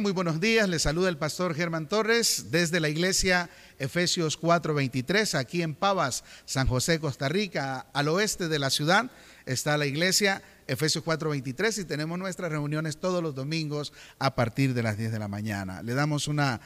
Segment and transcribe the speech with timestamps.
[0.00, 0.68] muy buenos días.
[0.70, 6.66] Les saluda el pastor Germán Torres desde la iglesia Efesios 4:23, aquí en Pavas, San
[6.66, 9.10] José, Costa Rica, al oeste de la ciudad.
[9.44, 14.82] Está la iglesia Efesios 4:23 y tenemos nuestras reuniones todos los domingos a partir de
[14.82, 15.82] las 10 de la mañana.
[15.82, 16.62] Le damos una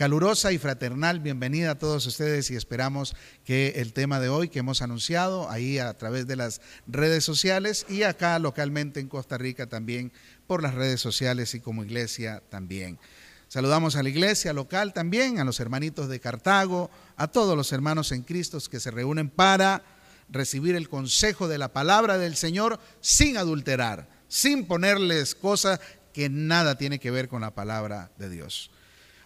[0.00, 4.60] calurosa y fraternal bienvenida a todos ustedes y esperamos que el tema de hoy que
[4.60, 9.66] hemos anunciado ahí a través de las redes sociales y acá localmente en Costa Rica
[9.66, 10.10] también
[10.50, 12.98] por las redes sociales y como iglesia también.
[13.46, 18.10] Saludamos a la iglesia local también, a los hermanitos de Cartago, a todos los hermanos
[18.10, 19.84] en Cristo que se reúnen para
[20.28, 25.78] recibir el consejo de la palabra del Señor sin adulterar, sin ponerles cosas
[26.12, 28.72] que nada tiene que ver con la palabra de Dios.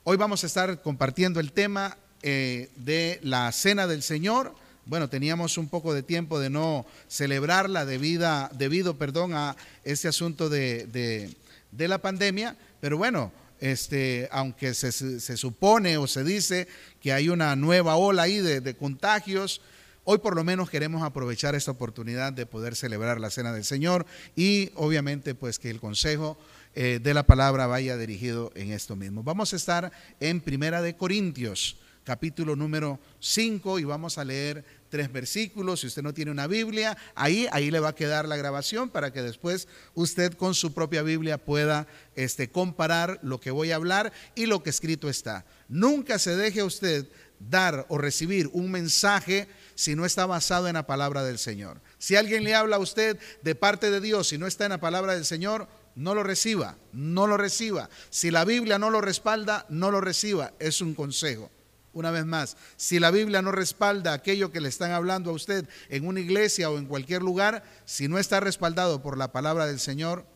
[0.03, 4.55] Hoy vamos a estar compartiendo el tema eh, de la cena del Señor
[4.87, 11.35] bueno, teníamos un poco de tiempo de no celebrarla debido perdón, a ese asunto de,
[11.73, 16.69] la pandemia, pero bueno, este, aunque se, supone o se dice
[17.01, 19.61] que hay una nueva ola ahí de, contagios,
[20.05, 24.05] hoy por lo menos queremos aprovechar esta oportunidad de poder celebrar la Cena del Señor
[24.37, 26.37] y obviamente pues que el consejo
[26.75, 29.23] eh, de la palabra vaya dirigido en esto mismo.
[29.23, 35.11] Vamos a estar en Primera de Corintios capítulo número 5 y vamos a leer tres
[35.11, 35.81] versículos.
[35.81, 39.13] Si usted no tiene una Biblia, ahí, ahí le va a quedar la grabación para
[39.13, 44.13] que después usted con su propia Biblia pueda este, comparar lo que voy a hablar
[44.35, 45.45] y lo que escrito está.
[45.69, 47.09] Nunca se deje usted
[47.41, 51.81] dar o recibir un mensaje si no está basado en la palabra del Señor.
[51.99, 54.81] Si alguien le habla a usted de parte de Dios y no está en la
[54.81, 57.89] palabra del Señor, no lo reciba, no lo reciba.
[58.11, 60.53] Si la Biblia no lo respalda, no lo reciba.
[60.59, 61.51] Es un consejo.
[61.95, 65.69] Una vez más, si la Biblia no respalda aquello que le están hablando a usted
[65.89, 69.79] en una iglesia o en cualquier lugar, si no está respaldado por la palabra del
[69.79, 70.27] Señor,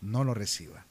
[0.00, 0.86] no lo reciba.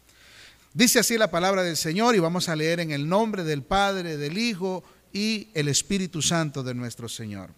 [0.73, 4.17] Dice así la palabra del Señor y vamos a leer en el nombre del Padre,
[4.17, 7.50] del Hijo y el Espíritu Santo de nuestro Señor.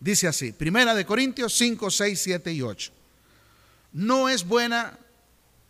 [0.00, 2.92] Dice así, Primera de Corintios 5, 6, 7 y 8.
[3.92, 4.98] No es buena,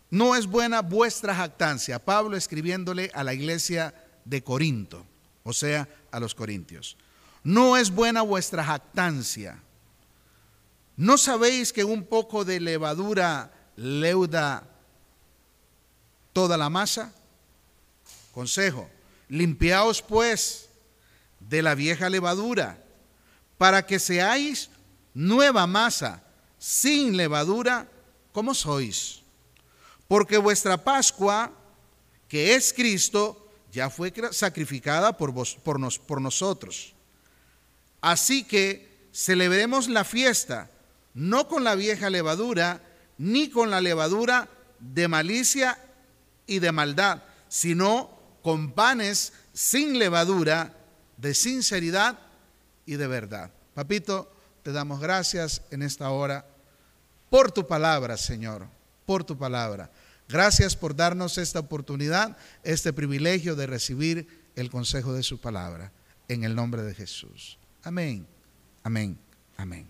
[0.09, 2.03] no es buena vuestra jactancia.
[2.03, 3.93] Pablo escribiéndole a la iglesia
[4.25, 5.05] de Corinto
[5.45, 6.97] o sea, a los corintios.
[7.43, 9.61] No es buena vuestra jactancia.
[10.97, 14.67] ¿No sabéis que un poco de levadura leuda
[16.33, 17.13] toda la masa?
[18.33, 18.89] Consejo,
[19.29, 20.67] limpiaos pues
[21.39, 22.83] de la vieja levadura,
[23.59, 24.71] para que seáis
[25.13, 26.23] nueva masa,
[26.57, 27.87] sin levadura,
[28.31, 29.21] como sois.
[30.07, 31.51] Porque vuestra Pascua,
[32.27, 33.44] que es Cristo,
[33.75, 36.95] ya fue sacrificada por, vos, por, nos, por nosotros.
[37.99, 40.69] Así que celebremos la fiesta,
[41.13, 42.81] no con la vieja levadura,
[43.17, 44.47] ni con la levadura
[44.79, 45.77] de malicia
[46.47, 50.73] y de maldad, sino con panes sin levadura,
[51.17, 52.17] de sinceridad
[52.85, 53.51] y de verdad.
[53.73, 54.31] Papito,
[54.63, 56.45] te damos gracias en esta hora
[57.29, 58.67] por tu palabra, Señor,
[59.05, 59.91] por tu palabra.
[60.27, 65.91] Gracias por darnos esta oportunidad, este privilegio de recibir el consejo de su palabra.
[66.27, 67.59] En el nombre de Jesús.
[67.83, 68.25] Amén,
[68.83, 69.17] amén,
[69.57, 69.87] amén.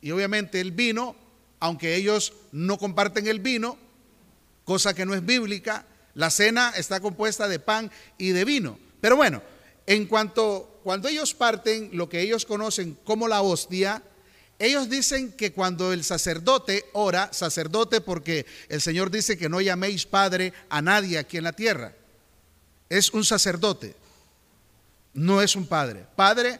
[0.01, 1.15] y obviamente el vino,
[1.59, 3.77] aunque ellos no comparten el vino,
[4.65, 8.79] cosa que no es bíblica, la cena está compuesta de pan y de vino.
[9.01, 9.41] Pero bueno,
[9.85, 14.03] en cuanto cuando ellos parten lo que ellos conocen como la hostia,
[14.59, 20.05] ellos dicen que cuando el sacerdote ora, sacerdote porque el Señor dice que no llaméis
[20.05, 21.93] padre a nadie aquí en la tierra.
[22.89, 23.95] Es un sacerdote,
[25.13, 26.05] no es un padre.
[26.15, 26.59] Padre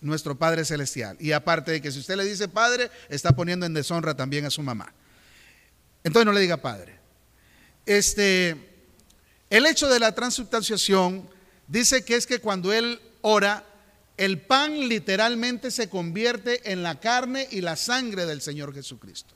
[0.00, 1.16] nuestro Padre Celestial.
[1.20, 4.50] Y aparte de que si usted le dice Padre, está poniendo en deshonra también a
[4.50, 4.92] su mamá.
[6.04, 6.98] Entonces no le diga Padre.
[7.84, 8.75] Este,
[9.50, 11.28] el hecho de la transubstanciación
[11.68, 13.64] dice que es que cuando él ora,
[14.16, 19.34] el pan literalmente se convierte en la carne y la sangre del Señor Jesucristo.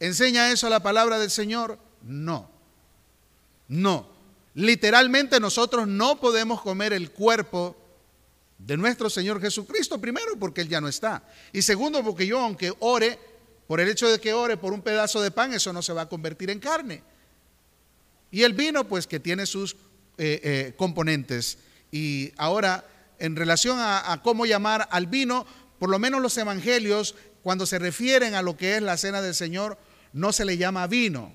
[0.00, 1.78] ¿Enseña eso la palabra del Señor?
[2.02, 2.50] No.
[3.68, 4.08] No.
[4.54, 7.76] Literalmente nosotros no podemos comer el cuerpo
[8.58, 11.22] de nuestro Señor Jesucristo, primero porque Él ya no está.
[11.52, 13.18] Y segundo porque yo, aunque ore,
[13.66, 16.02] por el hecho de que ore por un pedazo de pan, eso no se va
[16.02, 17.02] a convertir en carne.
[18.32, 19.76] Y el vino, pues que tiene sus
[20.16, 21.58] eh, eh, componentes.
[21.92, 22.84] Y ahora,
[23.18, 25.46] en relación a, cómo llamar al vino,
[25.78, 29.34] por lo menos los evangelios, cuando se refieren a lo que es la cena del
[29.34, 29.78] Señor,
[30.14, 31.34] no se le llama vino,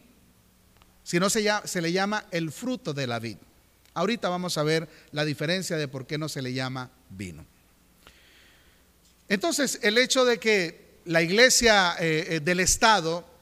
[1.03, 3.37] sino se, se le llama el fruto de la vid.
[3.93, 7.45] Ahorita vamos a ver la diferencia de por qué no se le llama vino.
[9.29, 13.36] Entonces, el hecho de que la iglesia eh, del Estado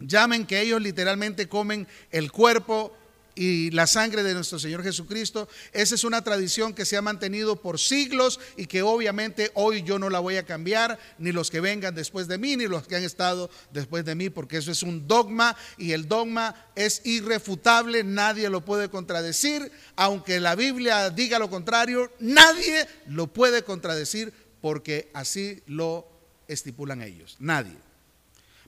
[0.00, 2.96] llamen que ellos literalmente comen el cuerpo
[3.34, 5.48] y la sangre de nuestro Señor Jesucristo.
[5.72, 9.98] Esa es una tradición que se ha mantenido por siglos y que obviamente hoy yo
[9.98, 12.96] no la voy a cambiar, ni los que vengan después de mí, ni los que
[12.96, 18.04] han estado después de mí, porque eso es un dogma y el dogma es irrefutable,
[18.04, 25.10] nadie lo puede contradecir, aunque la Biblia diga lo contrario, nadie lo puede contradecir porque
[25.14, 26.06] así lo
[26.46, 27.89] estipulan ellos, nadie.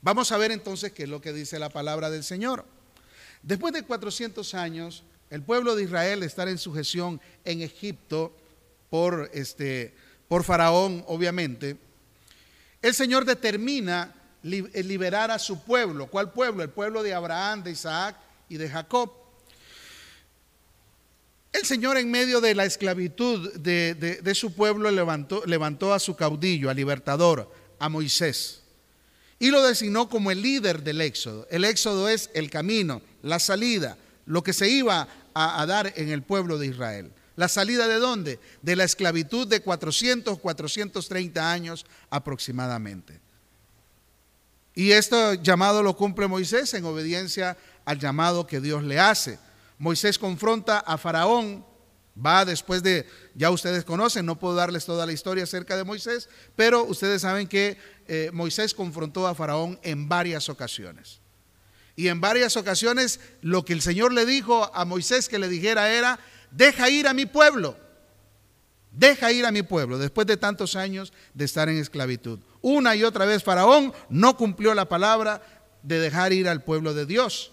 [0.02, 2.64] Vamos a ver entonces qué es lo que dice la palabra del Señor.
[3.40, 8.36] Después de 400 años, el pueblo de Israel estar en sujeción en Egipto
[8.90, 9.94] por, este,
[10.26, 11.76] por Faraón, obviamente,
[12.82, 14.12] el Señor determina
[14.42, 16.08] eh, liberar a su pueblo.
[16.08, 16.64] ¿Cuál pueblo?
[16.64, 18.16] El pueblo de Abraham, de Isaac
[18.48, 19.12] y de Jacob.
[21.52, 26.70] El Señor en medio de la esclavitud de, su pueblo levantó, levantó a su caudillo,
[26.70, 27.48] a libertador,
[27.78, 28.61] a Moisés
[29.42, 31.48] y lo designó como el líder del éxodo.
[31.50, 36.22] El éxodo es el camino, la salida, lo que se iba a, dar en el
[36.22, 37.10] pueblo de Israel.
[37.34, 38.38] ¿La salida de dónde?
[38.62, 43.18] De la esclavitud de 400, 430 años aproximadamente.
[44.76, 49.40] Y este llamado lo cumple Moisés en obediencia al llamado que Dios le hace.
[49.76, 51.64] Moisés confronta a Faraón,
[52.14, 56.28] va después de, ya ustedes conocen, no puedo darles toda la historia acerca de Moisés,
[56.56, 57.76] pero ustedes saben que
[58.08, 61.20] eh, Moisés confrontó a Faraón en varias ocasiones.
[61.96, 65.92] Y en varias ocasiones lo que el Señor le dijo a Moisés que le dijera
[65.92, 66.18] era,
[66.50, 67.76] deja ir a mi pueblo,
[68.90, 72.38] deja ir a mi pueblo, después de tantos años de estar en esclavitud.
[72.60, 75.42] Una y otra vez Faraón no cumplió la palabra
[75.82, 77.52] de dejar ir al pueblo de Dios.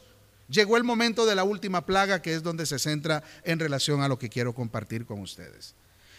[0.49, 4.07] Llegó el momento de la última plaga, que es donde se centra en relación a
[4.07, 5.75] lo que quiero compartir con ustedes.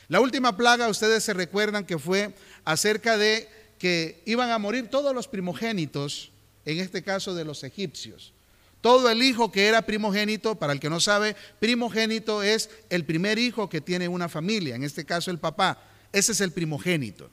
[0.08, 2.34] La última plaga, ustedes se recuerdan que fue
[2.64, 3.48] acerca de
[3.80, 6.30] que iban a morir todos los primogénitos,
[6.66, 8.34] en este caso de los egipcios.
[8.82, 13.38] Todo el hijo que era primogénito, para el que no sabe, primogénito es el primer
[13.38, 15.82] hijo que tiene una familia, en este caso el papá.
[16.12, 17.30] Ese es el primogénito.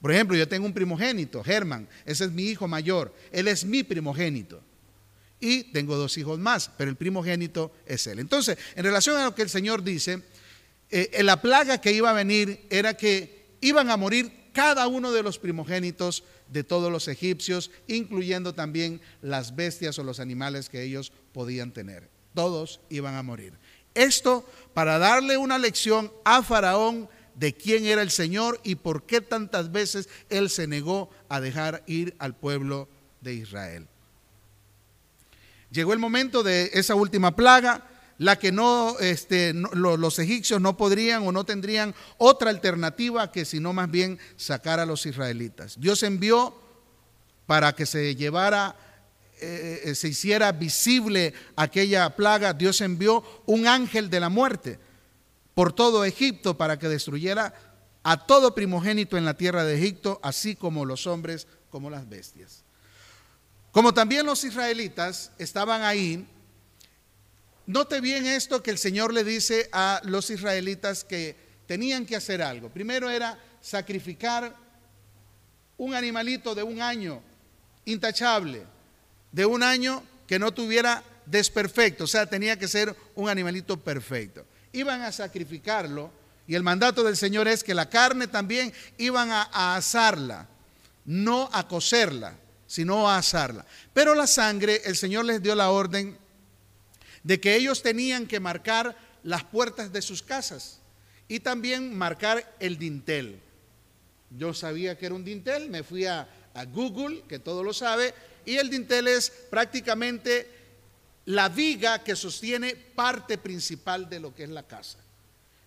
[0.00, 3.84] Por ejemplo, yo tengo un primogénito, Germán, ese es mi hijo mayor, él es mi
[3.84, 4.60] primogénito.
[5.38, 8.18] Y tengo dos hijos más, pero el primogénito es él.
[8.18, 10.22] Entonces, en relación a lo que el Señor dice,
[10.90, 15.22] eh, la plaga que iba a venir era que iban a morir cada uno de
[15.22, 21.12] los primogénitos de todos los egipcios, incluyendo también las bestias o los animales que ellos
[21.32, 22.08] podían tener.
[22.34, 23.52] Todos iban a morir.
[23.94, 29.20] Esto para darle una lección a Faraón de quién era el Señor y por qué
[29.20, 32.88] tantas veces él se negó a dejar ir al pueblo
[33.20, 33.88] de Israel.
[35.70, 41.26] Llegó el momento de esa última plaga la que no, este, los egipcios no podrían
[41.26, 45.80] o no tendrían otra alternativa que sino más bien sacar a los israelitas.
[45.80, 46.54] Dios envió
[47.46, 48.76] para que se llevara,
[49.40, 54.78] eh, eh, se hiciera visible aquella plaga, Dios envió un ángel de la muerte
[55.54, 57.54] por todo Egipto para que destruyera
[58.02, 62.62] a todo primogénito en la tierra de Egipto, así como los hombres como las bestias.
[63.72, 66.28] Como también los israelitas estaban ahí,
[67.66, 71.34] Note bien esto que el Señor le dice a los israelitas que
[71.66, 72.68] tenían que hacer algo.
[72.68, 74.54] Primero era sacrificar
[75.78, 77.22] un animalito de un año
[77.86, 78.64] intachable,
[79.32, 84.44] de un año que no tuviera desperfecto, o sea, tenía que ser un animalito perfecto.
[84.72, 86.10] Iban a sacrificarlo
[86.46, 90.48] y el mandato del Señor es que la carne también iban a, a asarla,
[91.06, 92.34] no a cocerla,
[92.66, 93.64] sino a asarla.
[93.94, 96.18] Pero la sangre, el Señor les dio la orden
[97.24, 100.78] de que ellos tenían que marcar las puertas de sus casas
[101.26, 103.40] y también marcar el dintel.
[104.30, 106.28] Yo sabía que era un dintel, me fui a,
[106.72, 108.14] Google, que todo lo sabe,
[108.44, 110.48] y el dintel es prácticamente
[111.24, 114.98] la viga que sostiene parte principal de lo que es la casa.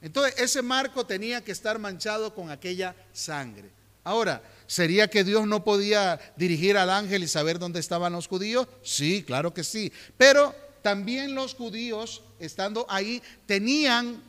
[0.02, 3.70] Entonces, ese marco tenía que estar manchado con aquella sangre.
[4.06, 8.68] Ahora, ¿sería que Dios no podía dirigir al ángel y saber dónde estaban los judíos?
[8.82, 9.92] Sí, claro que sí.
[10.18, 10.56] Pero
[10.88, 14.24] también los judíos, estando ahí, tenían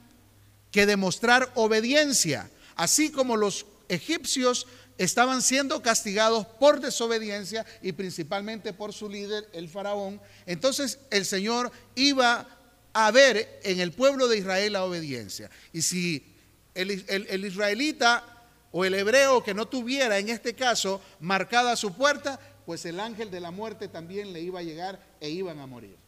[0.72, 4.66] que demostrar obediencia, así como los egipcios
[4.98, 10.20] estaban siendo castigados por desobediencia y principalmente por su líder, el faraón.
[10.46, 12.48] Entonces el Señor iba
[12.92, 15.48] a ver en el pueblo de Israel la obediencia.
[15.72, 16.26] Y si
[16.74, 18.24] el, israelita
[18.72, 23.30] o el hebreo que no tuviera en este caso marcada su puerta, pues el ángel
[23.30, 26.07] de la muerte también le iba a llegar e iban a morir.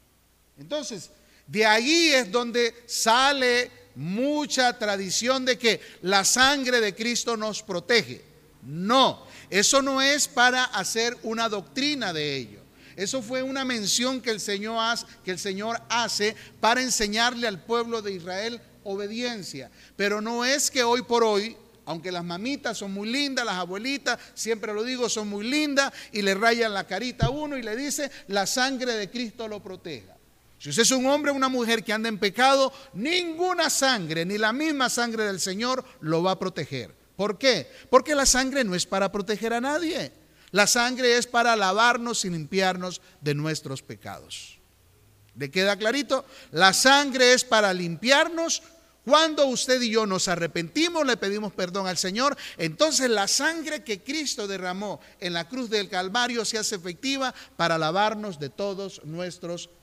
[0.61, 1.11] Entonces,
[1.47, 8.23] de ahí es donde sale mucha tradición de que la sangre de Cristo nos protege.
[8.63, 12.61] No, eso no es para hacer una doctrina de ello.
[12.95, 17.65] Eso fue una mención que el Señor hace, que el Señor hace para enseñarle al
[17.65, 19.71] pueblo de Israel obediencia.
[19.97, 24.19] Pero no es que hoy por hoy, aunque las mamitas son muy lindas, las abuelitas,
[24.35, 27.75] siempre lo digo, son muy lindas y le rayan la carita a uno y le
[27.77, 30.20] dice, la sangre de Cristo lo proteja.
[30.61, 34.37] Si usted es un hombre o una mujer que anda en pecado, ninguna sangre, ni
[34.37, 36.95] la misma sangre del Señor lo va a proteger.
[37.17, 37.67] ¿Por qué?
[37.89, 40.13] Porque la sangre no es para proteger a nadie.
[40.51, 44.59] La sangre es para lavarnos y limpiarnos de nuestros pecados.
[45.35, 46.27] ¿Le queda clarito?
[46.51, 48.63] La sangre es para limpiarnos.
[49.07, 54.03] Cuando usted y yo nos arrepentimos, le pedimos perdón al Señor, entonces la sangre que
[54.03, 59.63] Cristo derramó en la cruz del Calvario se hace efectiva para lavarnos de todos nuestros
[59.63, 59.80] pecados.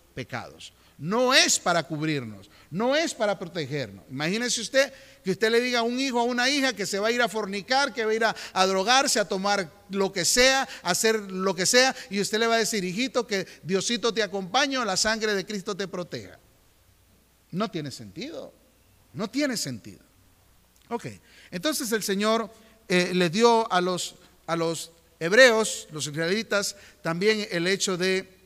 [0.98, 4.04] No es para cubrirnos, no es para protegernos.
[4.10, 4.92] Imagínese usted
[5.24, 7.12] que usted le diga a un hijo o a una hija que se va a
[7.12, 10.90] ir a fornicar, que va a ir a, drogarse, a tomar lo que sea, a
[10.90, 14.84] hacer lo que sea, y usted le va a decir, hijito, que Diosito te acompañe,
[14.84, 16.40] la sangre de Cristo te proteja.
[17.52, 18.52] No tiene sentido,
[19.14, 20.02] no tiene sentido.
[20.90, 21.06] Ok,
[21.52, 22.50] entonces el Señor
[22.88, 24.16] eh, le dio a los,
[24.48, 28.37] a los hebreos, los israelitas, también el hecho de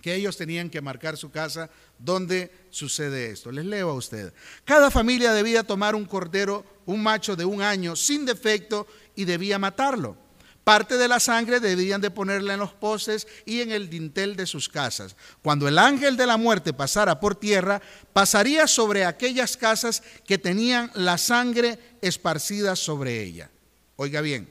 [0.00, 3.52] que ellos tenían que marcar su casa donde sucede esto.
[3.52, 4.32] Les leo a usted.
[4.64, 9.58] Cada familia debía tomar un cordero, un macho de un año sin defecto y debía
[9.58, 10.16] matarlo.
[10.64, 14.46] Parte de la sangre debían de ponerla en los postes y en el dintel de
[14.46, 15.16] sus casas.
[15.42, 17.80] Cuando el ángel de la muerte pasara por tierra,
[18.12, 23.50] pasaría sobre aquellas casas que tenían la sangre esparcida sobre ella.
[23.96, 24.48] Oiga bien,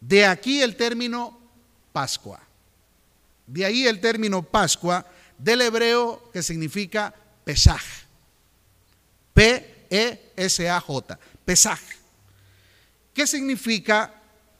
[0.00, 1.38] de aquí el término
[1.92, 2.40] Pascua.
[3.46, 5.06] De ahí el término Pascua
[5.38, 7.82] del hebreo que significa Pesaj.
[9.34, 11.18] P-E-S-A-J.
[11.44, 11.80] Pesaj.
[13.12, 14.14] ¿Qué significa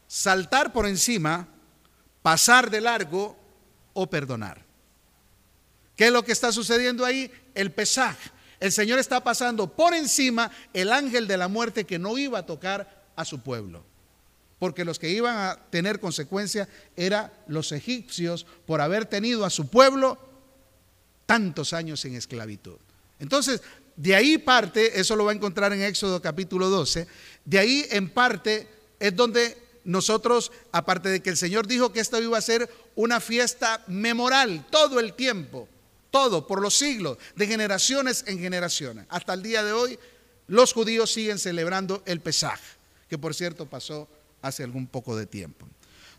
[0.06, 1.48] saltar por encima,
[2.22, 3.36] pasar de largo
[3.92, 4.62] o perdonar?
[5.96, 7.30] ¿Qué es lo que está sucediendo ahí?
[7.54, 8.16] El Pesaj.
[8.60, 12.46] El Señor está pasando por encima el ángel de la muerte que no iba a
[12.46, 13.84] tocar a su pueblo
[14.58, 19.68] porque los que iban a tener consecuencias eran los egipcios por haber tenido a su
[19.68, 20.18] pueblo
[21.26, 22.76] tantos años en esclavitud.
[23.18, 23.62] Entonces,
[23.96, 27.06] de ahí parte, eso lo va a encontrar en Éxodo capítulo 12,
[27.44, 28.68] de ahí en parte
[28.98, 33.20] es donde nosotros, aparte de que el Señor dijo que esto iba a ser una
[33.20, 35.68] fiesta memoral todo el tiempo,
[36.10, 39.06] todo, por los siglos, de generaciones en generaciones.
[39.10, 39.98] Hasta el día de hoy,
[40.46, 42.58] los judíos siguen celebrando el Pesaj,
[43.08, 44.08] que por cierto pasó
[44.44, 45.66] hace algún poco de tiempo.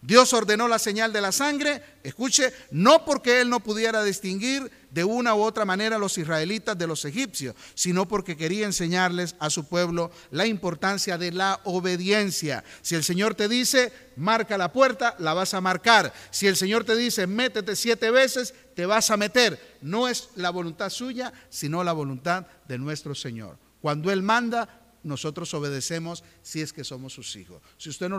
[0.01, 5.03] Dios ordenó la señal de la sangre, escuche, no porque Él no pudiera distinguir de
[5.03, 9.49] una u otra manera a los israelitas de los egipcios, sino porque quería enseñarles a
[9.49, 12.63] su pueblo la importancia de la obediencia.
[12.83, 16.13] Si el Señor te dice, marca la puerta, la vas a marcar.
[16.29, 19.77] Si el Señor te dice, métete siete veces, te vas a meter.
[19.81, 23.57] No es la voluntad suya, sino la voluntad de nuestro Señor.
[23.81, 27.61] Cuando Él manda, nosotros obedecemos si es que somos sus hijos.
[27.77, 28.17] Si usted no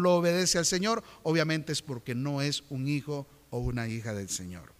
[0.00, 4.28] lo, obedece al Señor, obviamente es porque no es un hijo o una hija del
[4.28, 4.72] Señor.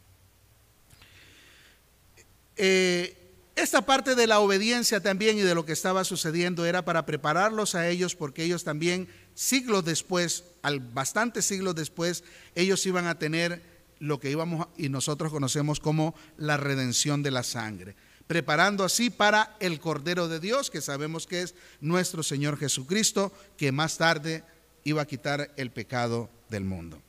[2.57, 3.17] Eh,
[3.55, 7.77] esta parte de la obediencia también y de lo que estaba sucediendo era para prepararlos
[7.77, 12.25] a ellos porque ellos también siglos después, al bastantes siglos después,
[12.57, 13.63] ellos iban a tener
[14.01, 17.95] lo que íbamos y nosotros conocemos como la redención de la sangre
[18.27, 23.73] preparando así para el Cordero de Dios, que sabemos que es nuestro Señor Jesucristo, que
[23.73, 24.43] más tarde
[24.85, 27.01] iba a quitar el pecado del mundo.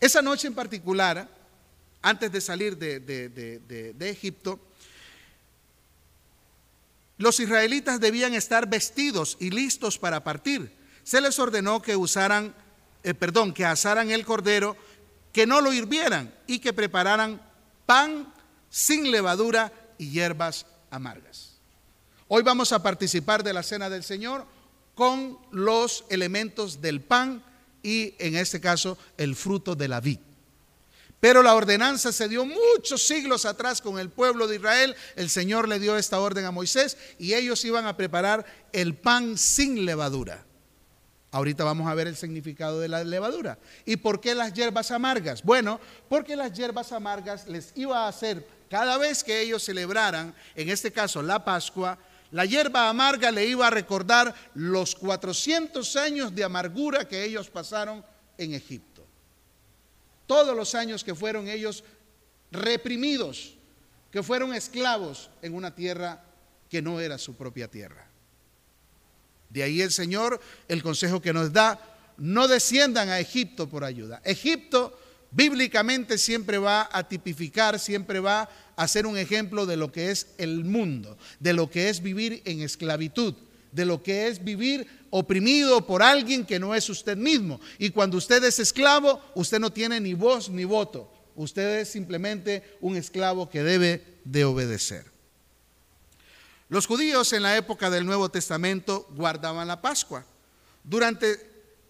[0.00, 1.28] Esa noche en particular,
[2.02, 4.58] antes de salir de, Egipto,
[7.18, 10.72] los israelitas debían estar vestidos y listos para partir.
[11.04, 12.54] se les ordenó que usaran,
[13.02, 14.76] eh, perdón, que asaran el cordero,
[15.32, 17.40] que no lo hirvieran y que prepararan
[17.86, 18.32] pan
[18.70, 21.52] sin levadura y hierbas amargas.
[22.26, 24.44] Hoy vamos a participar de la cena del Señor
[24.96, 27.42] con los elementos del pan
[27.82, 30.18] y en este caso el fruto de la vid.
[31.20, 34.96] Pero la ordenanza se dio muchos siglos atrás con el pueblo de Israel.
[35.14, 39.38] El Señor le dio esta orden a Moisés y ellos iban a preparar el pan
[39.38, 40.44] sin levadura.
[41.32, 43.58] Ahorita vamos a ver el significado de la levadura.
[43.84, 45.42] ¿Y por qué las hierbas amargas?
[45.42, 50.68] Bueno, porque las hierbas amargas les iba a hacer, cada vez que ellos celebraran, en
[50.68, 51.98] este caso la Pascua,
[52.30, 58.04] la hierba amarga le iba a recordar los 400 años de amargura que ellos pasaron
[58.38, 58.92] en Egipto
[60.32, 61.84] todos los años que fueron ellos
[62.50, 63.54] reprimidos,
[64.10, 66.24] que fueron esclavos en una tierra
[66.70, 68.06] que no era su propia tierra.
[69.52, 71.78] De ahí el Señor, el consejo que nos da,
[72.16, 74.22] no desciendan a Egipto por ayuda.
[74.24, 74.98] Egipto
[75.30, 80.28] bíblicamente siempre va a tipificar, siempre va a ser un ejemplo de lo que es
[80.38, 83.34] el mundo, de lo que es vivir en esclavitud,
[83.72, 87.60] de lo que es vivir oprimido por alguien que no es usted mismo.
[87.78, 91.12] Y cuando usted es esclavo, usted no tiene ni voz ni voto.
[91.34, 95.11] Usted es simplemente un esclavo que debe de obedecer.
[96.72, 100.24] Los judíos en la época del Nuevo Testamento guardaban la Pascua.
[100.82, 101.38] Durante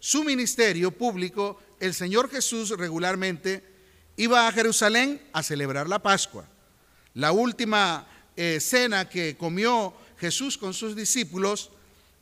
[0.00, 3.62] su ministerio público, el Señor Jesús regularmente
[4.16, 6.48] iba a Jerusalén a celebrar la Pascua.
[7.14, 11.70] La última eh, cena que comió Jesús con sus discípulos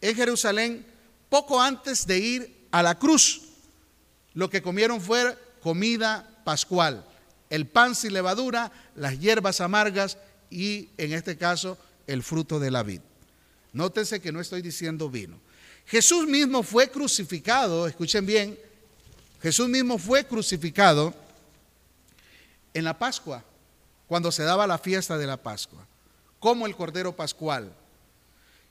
[0.03, 0.87] en Jerusalén
[1.31, 3.41] poco antes de ir a la cruz.
[4.35, 7.07] Lo que comieron fue comida pascual,
[7.49, 10.19] el pan sin levadura, las hierbas amargas
[10.51, 11.79] y en este caso
[12.13, 13.01] el fruto de la vid.
[13.73, 15.41] Nótense que no estoy diciendo vino.
[15.87, 18.59] Jesús mismo fue crucificado, escuchen bien,
[19.43, 21.15] Jesús mismo fue crucificado
[22.75, 23.45] en la Pascua,
[24.07, 25.87] cuando se daba la fiesta de la Pascua,
[26.39, 27.73] como el Cordero Pascual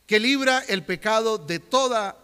[0.09, 2.17] que libra el pecado de toda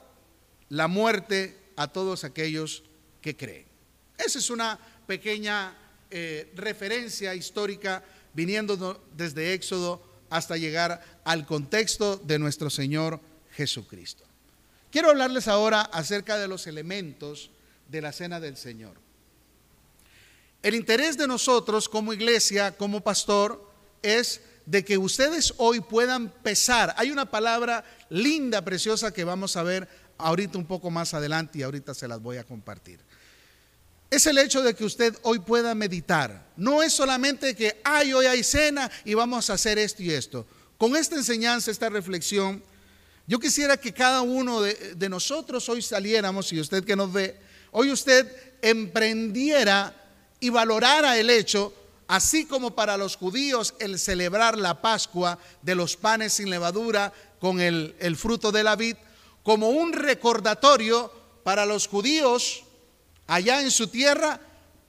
[0.69, 2.81] la muerte a todos aquellos
[3.21, 3.67] que creen.
[4.17, 5.77] Esa es una pequeña
[6.09, 13.19] eh, referencia histórica viniendo desde Éxodo hasta llegar al contexto de nuestro Señor
[13.51, 14.23] Jesucristo.
[14.91, 17.51] Quiero hablarles ahora acerca de los elementos
[17.89, 18.95] de la cena del Señor.
[20.61, 26.93] El interés de nosotros como iglesia, como pastor, es de que ustedes hoy puedan pesar.
[26.97, 31.63] Hay una palabra linda, preciosa que vamos a ver ahorita un poco más adelante y
[31.63, 32.99] ahorita se las voy a compartir.
[34.15, 36.47] Es el hecho de que usted hoy pueda meditar.
[36.55, 40.45] No es solamente que, ay, hoy hay cena y vamos a hacer esto y esto.
[40.77, 42.63] Con esta enseñanza, esta reflexión,
[43.27, 47.37] yo quisiera que cada uno de, de nosotros hoy saliéramos, y usted que nos ve,
[47.71, 48.25] hoy usted
[48.61, 49.93] emprendiera
[50.39, 51.73] y valorara el hecho
[52.07, 57.59] así como para los judíos el celebrar la Pascua de los panes sin levadura con
[57.59, 58.95] el, fruto de la vid,
[59.43, 61.11] como un recordatorio
[61.43, 62.64] para los judíos
[63.27, 64.39] allá en su tierra,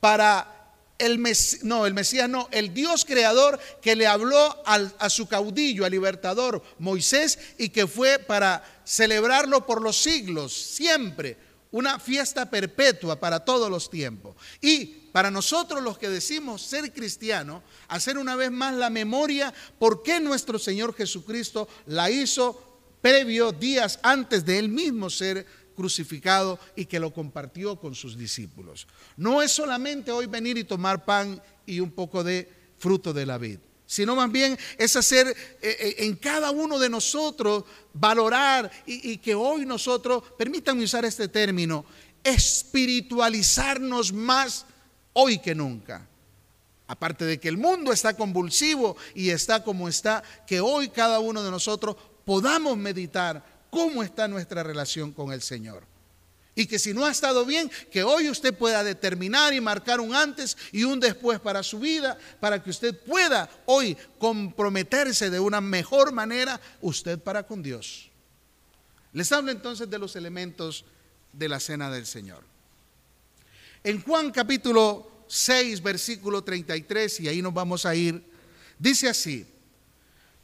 [0.00, 5.26] para el Mesías, no, el Mesías no, el Dios creador que le habló a su
[5.26, 11.36] caudillo, al libertador Moisés, y que fue para celebrarlo por los siglos, siempre,
[11.70, 14.36] una fiesta perpetua para todos los tiempos.
[14.60, 20.02] Y para nosotros los que decimos ser cristianos, hacer una vez más la memoria por
[20.02, 25.46] qué nuestro Señor Jesucristo la hizo previo días antes de él mismo ser
[25.76, 28.88] crucificado y que lo compartió con sus discípulos.
[29.16, 33.38] No es solamente hoy venir y tomar pan y un poco de fruto de la
[33.38, 39.12] vid, sino más bien es hacer eh, eh, en cada uno de nosotros valorar y,
[39.12, 41.84] y que hoy nosotros, permítanme usar este término,
[42.24, 44.66] espiritualizarnos más
[45.12, 46.08] hoy que nunca.
[46.88, 51.42] Aparte de que el mundo está convulsivo y está como está, que hoy cada uno
[51.42, 55.84] de nosotros podamos meditar cómo está nuestra relación con el Señor.
[56.54, 60.14] Y que si no ha estado bien, que hoy usted pueda determinar y marcar un
[60.14, 65.60] antes y un después para su vida, para que usted pueda hoy comprometerse de una
[65.60, 68.08] mejor manera usted para con Dios.
[69.12, 70.86] Les hablo entonces de los elementos
[71.34, 72.42] de la cena del Señor.
[73.84, 78.24] En Juan capítulo 6, versículo 33, y ahí nos vamos a ir,
[78.78, 79.46] dice así,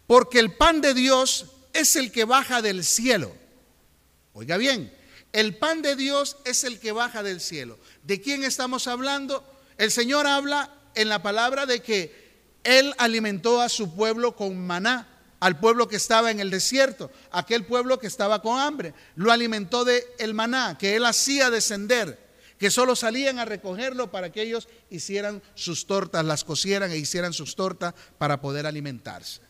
[0.06, 3.34] porque el pan de Dios es el que baja del cielo.
[4.34, 4.92] Oiga bien,
[5.32, 7.78] el pan de Dios es el que baja del cielo.
[8.02, 9.44] ¿De quién estamos hablando?
[9.78, 12.32] El Señor habla en la palabra de que
[12.64, 15.08] Él alimentó a su pueblo con maná.
[15.40, 18.94] al pueblo que estaba en el desierto, aquel pueblo que estaba con hambre.
[19.16, 22.16] Lo alimentó de el maná que él hacía descender,
[22.60, 27.32] que solo salían a recogerlo para que ellos hicieran sus tortas, las cocieran e hicieran
[27.32, 29.40] sus tortas para poder alimentarse.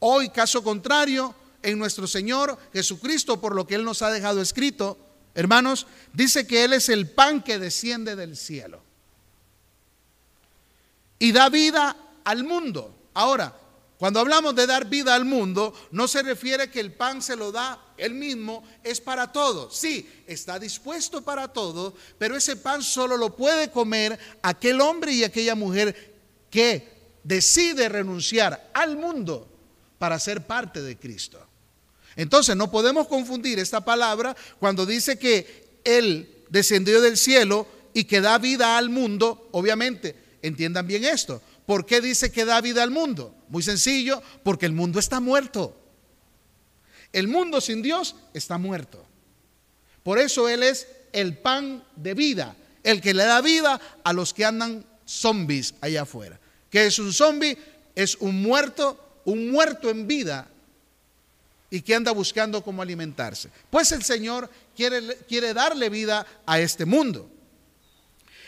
[0.00, 4.98] Hoy, caso contrario, en nuestro Señor Jesucristo, por lo que Él nos ha dejado escrito,
[5.34, 8.82] hermanos, dice que Él es el pan que desciende del cielo
[11.18, 13.10] y da vida al mundo.
[13.14, 13.54] Ahora,
[13.98, 17.52] cuando hablamos de dar vida al mundo, no se refiere que el pan se lo
[17.52, 19.76] da él mismo, es para todos.
[19.76, 25.22] Sí, está dispuesto para todos, pero ese pan solo lo puede comer aquel hombre y
[25.22, 29.46] aquella mujer que decide renunciar al mundo
[30.00, 31.46] para ser parte de Cristo.
[32.16, 38.22] Entonces no podemos confundir esta palabra cuando dice que Él descendió del cielo y que
[38.22, 41.42] da vida al mundo, obviamente, entiendan bien esto.
[41.66, 43.34] ¿Por qué dice que da vida al mundo?
[43.50, 45.76] Muy sencillo, porque el mundo está muerto.
[47.12, 49.04] El mundo sin Dios está muerto.
[50.02, 54.32] Por eso Él es el pan de vida, el que le da vida a los
[54.32, 56.40] que andan zombies allá afuera.
[56.70, 57.58] ¿Qué es un zombie?
[57.94, 60.48] Es un muerto, un muerto en vida
[61.70, 63.50] y que anda buscando cómo alimentarse.
[63.70, 67.30] Pues el Señor quiere, quiere darle vida a este mundo.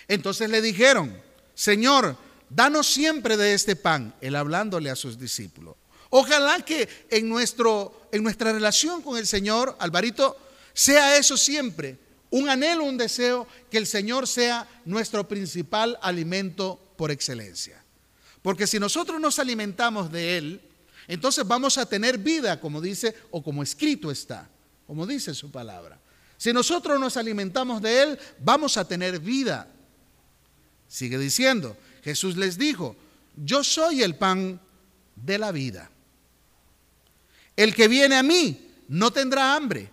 [0.08, 1.16] Entonces le dijeron,
[1.54, 2.16] Señor,
[2.50, 5.76] danos siempre de este pan, él hablándole a sus discípulos.
[6.10, 10.36] Ojalá que en, nuestro, en nuestra relación con el Señor, Alvarito,
[10.74, 11.96] sea eso siempre,
[12.30, 17.82] un anhelo, un deseo, que el Señor sea nuestro principal alimento por excelencia.
[18.42, 20.60] Porque si nosotros nos alimentamos de Él,
[21.12, 24.48] entonces vamos a tener vida, como dice, o como escrito está,
[24.86, 25.98] como dice su palabra.
[26.36, 29.68] Si nosotros nos alimentamos de Él, vamos a tener vida.
[30.88, 32.96] Sigue diciendo, Jesús les dijo,
[33.36, 34.60] yo soy el pan
[35.14, 35.90] de la vida.
[37.56, 39.90] El que viene a mí no tendrá hambre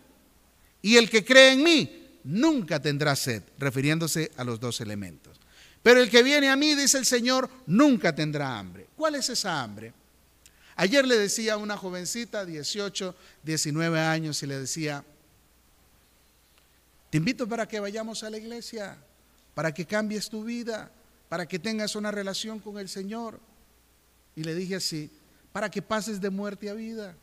[0.82, 5.38] y el que cree en mí nunca tendrá sed, refiriéndose a los dos elementos.
[5.84, 8.88] Pero el que viene a mí, dice el Señor, nunca tendrá hambre.
[8.95, 9.93] ¿Cuál es esa hambre?
[10.80, 13.13] Ayer le decía a una jovencita, 18,
[13.44, 15.04] 19 años, y le decía,
[17.10, 18.98] te invito para que vayamos a la iglesia,
[19.56, 20.89] para que cambies tu vida,
[21.28, 23.42] para que tengas una relación con el Señor.
[24.38, 25.12] Y le dije así,
[25.52, 27.13] para que pases de muerte a vida.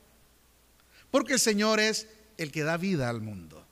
[1.11, 3.65] Porque el Señor es el que da vida al mundo.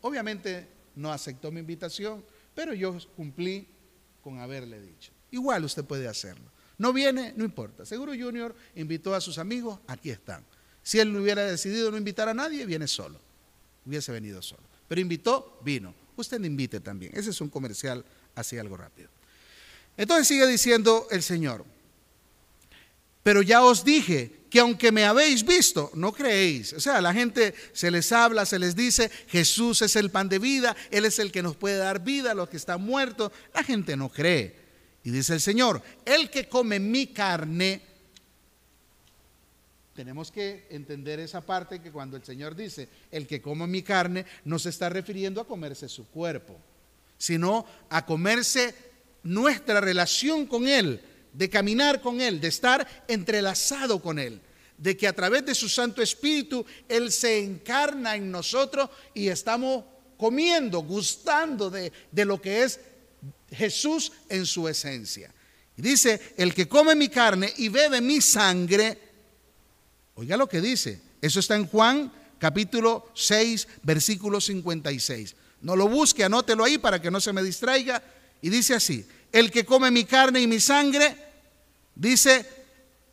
[0.00, 3.66] Obviamente no aceptó mi invitación, pero yo cumplí
[4.22, 5.10] con haberle dicho.
[5.32, 6.52] Igual usted puede hacerlo.
[6.82, 7.86] No viene, no importa.
[7.86, 10.44] Seguro Junior invitó a sus amigos, aquí están.
[10.82, 13.20] Si él hubiera decidido no invitar a nadie, viene solo.
[13.86, 14.64] Hubiese venido solo.
[14.88, 15.94] Pero invitó, vino.
[16.16, 17.12] Usted invite también.
[17.14, 19.10] Ese es un comercial así algo rápido.
[19.96, 21.64] Entonces sigue diciendo el Señor.
[23.22, 26.72] Pero ya os dije que aunque me habéis visto, no creéis.
[26.72, 30.40] O sea, la gente se les habla, se les dice, Jesús es el pan de
[30.40, 33.30] vida, Él es el que nos puede dar vida a los que están muertos.
[33.54, 34.61] La gente no cree.
[35.04, 37.82] Y dice el Señor, el que come mi carne,
[39.94, 44.24] tenemos que entender esa parte que cuando el Señor dice, el que come mi carne,
[44.44, 46.56] no se está refiriendo a comerse su cuerpo,
[47.18, 48.74] sino a comerse
[49.22, 51.00] nuestra relación con Él
[51.32, 54.40] de caminar con Él, de estar entrelazado con Él,
[54.76, 59.84] de que a través de su Santo Espíritu Él se encarna en nosotros y estamos
[60.16, 62.80] comiendo, gustando de, de lo que es
[63.50, 65.32] Jesús en su esencia.
[65.76, 68.98] Y dice, el que come mi carne y bebe mi sangre,
[70.14, 75.36] oiga lo que dice, eso está en Juan capítulo 6, versículo 56.
[75.60, 78.02] No lo busque, anótelo ahí para que no se me distraiga.
[78.40, 81.16] Y dice así, el que come mi carne y mi sangre,
[81.94, 82.44] dice,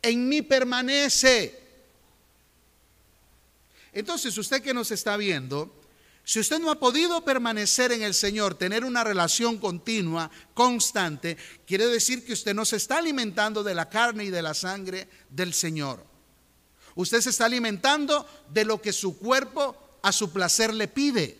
[0.02, 1.58] en mí permanece.
[3.92, 5.79] Entonces, usted que nos está viendo,
[6.30, 11.88] si usted no ha podido permanecer en el Señor, tener una relación continua, constante, quiere
[11.88, 15.52] decir que usted no se está alimentando de la carne y de la sangre del
[15.52, 16.06] Señor.
[16.94, 21.36] Usted se está alimentando de lo que su cuerpo a su placer le pide,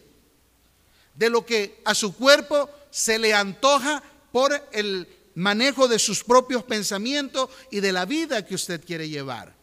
[1.14, 6.64] de lo que a su cuerpo se le antoja por el manejo de sus propios
[6.64, 9.54] pensamientos y de la vida que usted quiere llevar.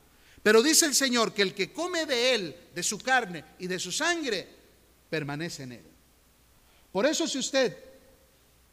[0.41, 3.77] Pero dice el Señor que el que come de él, de su carne y de
[3.77, 4.55] su sangre,
[5.09, 5.85] permanece en él.
[6.91, 7.75] Por eso si usted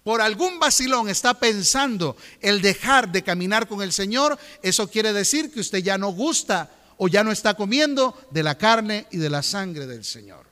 [0.02, 5.50] por algún vacilón está pensando el dejar de caminar con el Señor, eso quiere decir
[5.50, 9.30] que usted ya no gusta o ya no está comiendo de la carne y de
[9.30, 10.46] la sangre del Señor.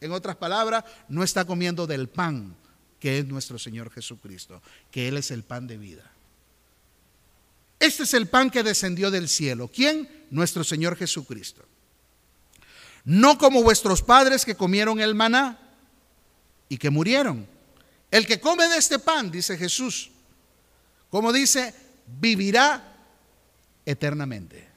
[0.00, 2.56] En otras palabras, no está comiendo del pan
[2.98, 6.12] que es nuestro Señor Jesucristo, que Él es el pan de vida.
[7.78, 9.70] Este es el pan que descendió del cielo.
[9.74, 10.20] ¿Quién?
[10.30, 11.64] nuestro Señor Jesucristo.
[13.10, 15.58] No como vuestros padres que comieron el maná
[16.68, 17.44] y que murieron.
[18.08, 20.12] El que come de este pan, dice Jesús,
[21.10, 21.74] como dice,
[22.06, 22.96] vivirá
[23.84, 24.68] eternamente.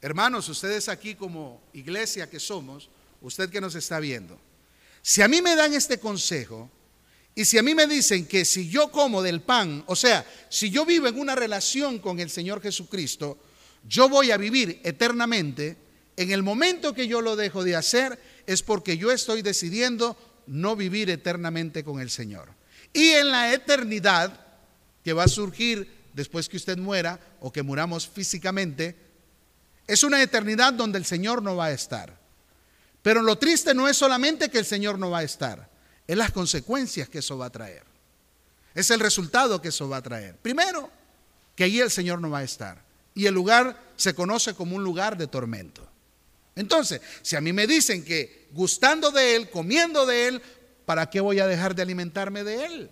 [0.00, 2.88] Hermanos, ustedes aquí como iglesia que somos,
[3.20, 4.40] usted que nos está viendo,
[5.02, 6.68] si a mí me dan este consejo
[7.32, 10.68] y si a mí me dicen que si yo como del pan, o sea, si
[10.68, 13.38] yo vivo en una relación con el Señor Jesucristo,
[13.88, 15.76] yo voy a vivir eternamente,
[16.16, 20.16] en el momento que yo lo dejo de hacer es porque yo estoy decidiendo
[20.46, 22.48] no vivir eternamente con el Señor.
[22.92, 24.46] Y en la eternidad
[25.04, 28.96] que va a surgir después que usted muera o que muramos físicamente,
[29.86, 32.18] es una eternidad donde el Señor no va a estar.
[33.02, 35.70] Pero lo triste no es solamente que el Señor no va a estar,
[36.06, 37.84] es las consecuencias que eso va a traer.
[38.74, 40.36] Es el resultado que eso va a traer.
[40.36, 40.90] Primero,
[41.56, 42.89] que allí el Señor no va a estar.
[43.20, 45.86] Y el lugar se conoce como un lugar de tormento.
[46.56, 50.42] Entonces, si a mí me dicen que gustando de Él, comiendo de Él,
[50.86, 52.90] ¿para qué voy a dejar de alimentarme de Él?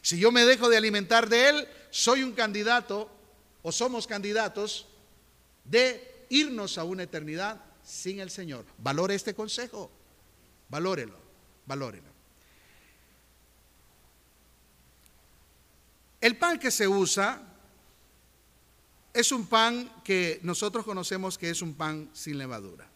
[0.00, 3.10] Si yo me dejo de alimentar de Él, soy un candidato
[3.62, 4.86] o somos candidatos
[5.64, 8.64] de irnos a una eternidad sin el Señor.
[8.78, 9.90] Valore este consejo,
[10.68, 11.18] valórelo,
[11.66, 12.14] valórelo.
[16.20, 17.53] El pan que se usa
[19.14, 22.86] es un pan que nosotros conocemos que es un pan sin levadura.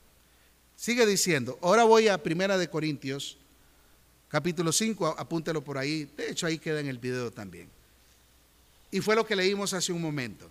[0.75, 3.39] Sigue diciendo, ahora voy a Primera de Corintios,
[4.29, 7.71] capítulo 5, apúntelo por ahí, de hecho ahí queda en el video también.
[8.91, 10.51] Y fue lo que leímos hace un momento.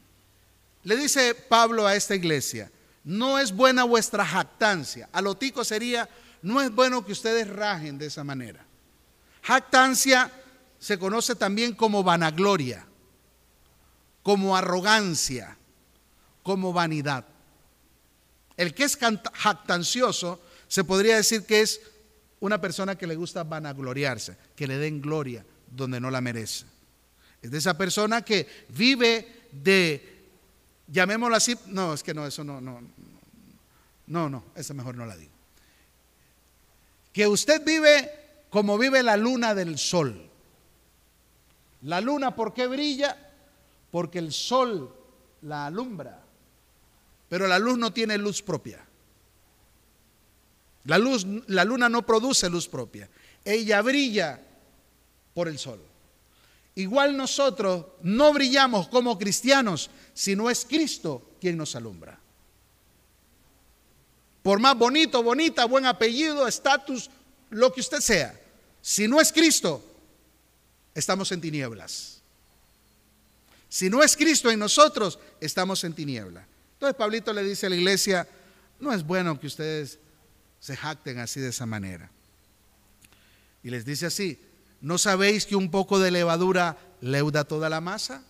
[0.83, 2.71] Le dice Pablo a esta iglesia,
[3.03, 5.09] no es buena vuestra jactancia.
[5.11, 6.09] A lo tico sería,
[6.41, 8.65] no es bueno que ustedes rajen de esa manera.
[9.43, 10.31] Jactancia
[10.79, 12.85] se conoce también como vanagloria,
[14.23, 15.56] como arrogancia,
[16.47, 17.25] como vanidad.
[18.55, 21.81] El que es jactancioso se podría decir que es
[22.39, 26.63] una persona que le gusta vanagloriarse, que le den gloria donde no la merece.
[27.41, 30.23] Es de esa persona que vive de,
[30.87, 32.79] llamémoslo así, no, es que no, eso no, no,
[34.07, 35.33] no, no, esa mejor no la digo.
[37.11, 38.09] Que usted vive
[38.49, 40.29] como vive la luna del sol.
[41.81, 43.17] La luna, ¿por qué brilla?
[43.91, 44.95] Porque el sol
[45.41, 46.23] la alumbra.
[47.29, 48.83] Pero la luz no tiene luz propia.
[50.85, 53.09] La luz, la luna no produce luz propia.
[53.43, 54.41] Ella brilla
[55.33, 55.81] por el sol.
[56.75, 62.19] Igual nosotros no brillamos como cristianos si no es Cristo quien nos alumbra.
[64.43, 67.09] Por más bonito, bonita, buen apellido, estatus,
[67.49, 68.39] lo que usted sea,
[68.81, 69.83] si no es Cristo,
[70.95, 72.21] estamos en tinieblas.
[73.67, 76.45] Si no es Cristo en nosotros, estamos en tinieblas.
[76.77, 78.27] Entonces Pablito le dice a la iglesia,
[78.79, 79.97] no es bueno que ustedes
[80.59, 82.11] se jacten así de esa manera.
[83.63, 84.39] Y les dice así,
[84.79, 88.23] ¿no sabéis que un poco de levadura leuda toda la masa?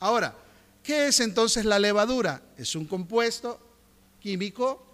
[0.00, 0.34] Ahora,
[0.82, 2.40] ¿qué es entonces la levadura?
[2.56, 3.60] Es un compuesto
[4.18, 4.86] químico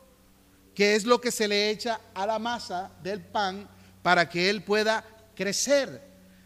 [0.75, 3.69] que es lo que se le echa a la masa del pan
[4.03, 5.05] para que él pueda
[5.37, 6.03] crecer.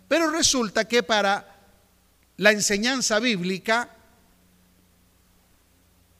[0.08, 1.56] Pero resulta que para
[2.36, 3.88] la enseñanza bíblica,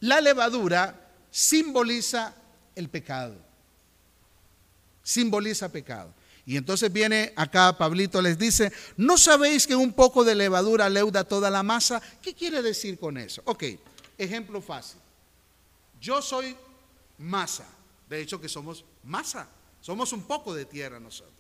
[0.07, 2.35] la levadura simboliza
[2.75, 3.45] el pecado
[5.05, 6.13] simboliza pecado.
[6.47, 11.25] Y entonces viene acá Pablito les dice, ¿no sabéis que un poco de levadura leuda
[11.25, 12.03] toda la masa?
[12.21, 13.41] ¿Qué quiere decir con eso?
[13.45, 13.65] Ok,
[14.19, 15.01] ejemplo fácil.
[16.01, 16.57] Yo soy
[17.19, 17.67] masa,
[18.11, 19.49] de hecho que somos masa,
[19.81, 21.33] somos un poco de tierra nosotros.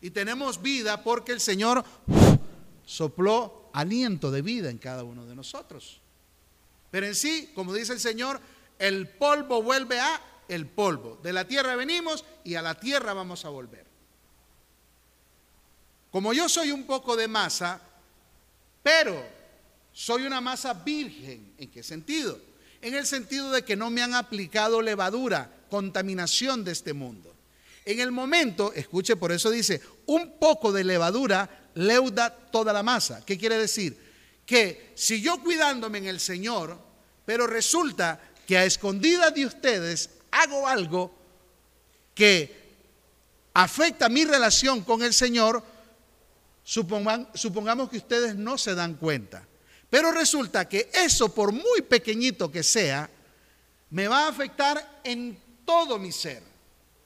[0.00, 1.84] Y tenemos vida porque el Señor
[2.84, 6.00] sopló aliento de vida en cada uno de nosotros.
[6.94, 8.40] Pero en sí, como dice el Señor,
[8.78, 11.18] el polvo vuelve a el polvo.
[11.24, 13.84] De la tierra venimos y a la tierra vamos a volver.
[16.12, 17.80] Como yo soy un poco de masa,
[18.80, 19.20] pero
[19.92, 22.38] soy una masa virgen, ¿en qué sentido?
[22.80, 27.34] En el sentido de que no me han aplicado levadura, contaminación de este mundo.
[27.84, 33.26] En el momento, escuche, por eso dice, un poco de levadura leuda toda la masa.
[33.26, 34.04] ¿Qué quiere decir?
[34.46, 36.83] Que si yo cuidándome en el Señor,
[37.24, 41.14] pero resulta que a escondidas de ustedes hago algo
[42.14, 42.64] que
[43.54, 45.62] afecta mi relación con el Señor,
[46.64, 49.46] supongamos que ustedes no se dan cuenta.
[49.88, 53.08] Pero resulta que eso, por muy pequeñito que sea,
[53.90, 56.42] me va a afectar en todo mi ser,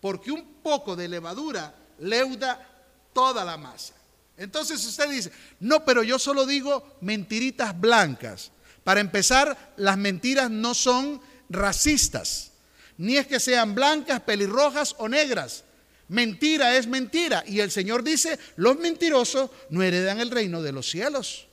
[0.01, 2.67] porque un poco de levadura leuda
[3.13, 3.95] toda la masa.
[4.37, 8.53] Entonces usted dice, no, pero yo solo digo mentiritas blancas
[8.89, 11.21] Para empezar, las mentiras no son
[11.51, 12.53] racistas,
[12.97, 15.65] ni es que sean blancas, pelirrojas o negras.
[16.09, 17.45] Mentira es mentira.
[17.47, 21.49] Y el Señor dice, los mentirosos no heredan el reino de los cielos.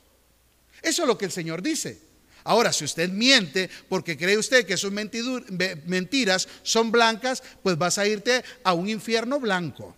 [0.82, 2.00] Eso es lo que el Señor dice.
[2.46, 8.08] Ahora, si usted miente porque cree usted que sus mentiras son blancas, pues vas a
[8.08, 9.94] irte a un infierno blanco,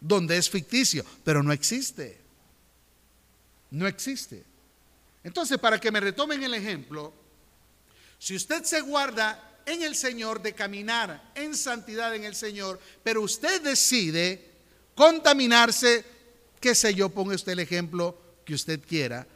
[0.00, 2.18] donde es ficticio, pero no existe.
[3.70, 4.53] No existe.
[5.24, 7.12] Entonces, para que me retomen el ejemplo,
[8.18, 13.22] si usted se guarda en el Señor, de caminar en santidad en el Señor, pero
[13.22, 14.52] usted decide
[14.94, 16.04] contaminarse,
[16.60, 19.26] qué sé yo, ponga usted el ejemplo que usted quiera,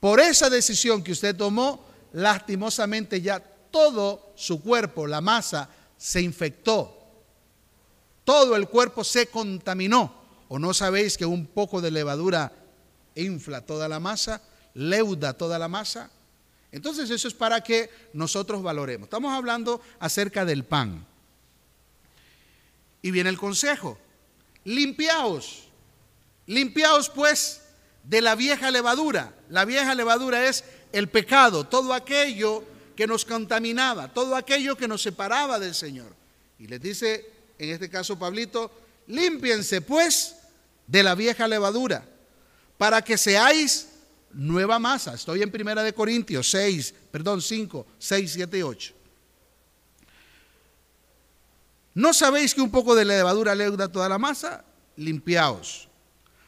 [0.00, 6.94] por esa decisión que usted tomó, lastimosamente ya todo su cuerpo, la masa, se infectó.
[8.24, 10.16] Todo el cuerpo se contaminó.
[10.48, 12.52] ¿O no sabéis que un poco de levadura
[13.14, 14.40] infla toda la masa,
[14.78, 16.10] leuda toda la masa?
[16.70, 19.06] Entonces eso es para que nosotros valoremos.
[19.06, 21.04] Estamos hablando acerca del pan.
[23.02, 23.98] Y viene el consejo.
[24.64, 25.64] Limpiaos.
[26.46, 27.62] Limpiaos pues
[28.04, 29.34] de la vieja levadura.
[29.48, 32.64] La vieja levadura es el pecado, todo aquello
[32.96, 36.14] que nos contaminaba, todo aquello que nos separaba del Señor.
[36.58, 38.70] Y les dice, en este caso Pablito,
[39.06, 40.36] límpiense pues
[40.86, 42.04] de la vieja levadura,
[42.76, 43.88] para que seáis
[44.38, 45.14] nueva masa.
[45.14, 48.94] Estoy en Primera de Corintios 6, perdón, 5, 6, 7 y 8.
[51.94, 54.64] ¿No sabéis que un poco de levadura leuda toda la masa?
[54.96, 55.88] Limpiaos,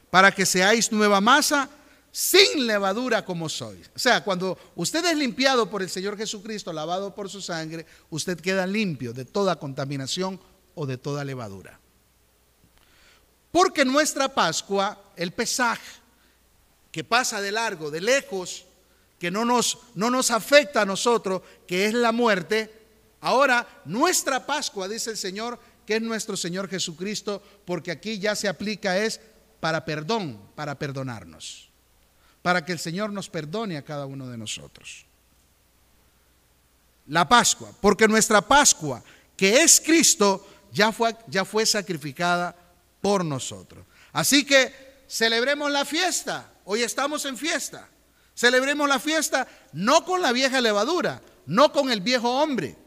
[0.09, 1.69] para que seáis nueva masa
[2.13, 3.91] sin levadura como sois.
[3.95, 8.39] O sea, cuando usted es limpiado por el Señor Jesucristo, lavado por su sangre, usted
[8.39, 10.41] queda limpio de toda contaminación
[10.77, 11.81] o de toda levadura.
[13.51, 16.00] Porque nuestra Pascua, el pesaje,
[16.91, 18.67] que pasa de largo, de lejos,
[19.19, 22.73] que no nos, no nos afecta a nosotros, que es la muerte,
[23.21, 28.49] ahora nuestra Pascua, dice el Señor, que es nuestro Señor Jesucristo, porque aquí ya se
[28.49, 29.21] aplica es
[29.61, 31.71] para perdón, para perdonarnos,
[32.43, 35.05] para que el Señor nos perdone a cada uno de nosotros.
[37.09, 39.03] La Pascua, porque nuestra Pascua,
[39.37, 42.57] que es Cristo, ya fue, ya fue sacrificada
[43.01, 43.85] por nosotros.
[44.13, 47.89] Así que celebremos la fiesta, Hoy estamos en fiesta.
[48.33, 52.79] Celebremos la fiesta no con la vieja levadura, no con el viejo hombre,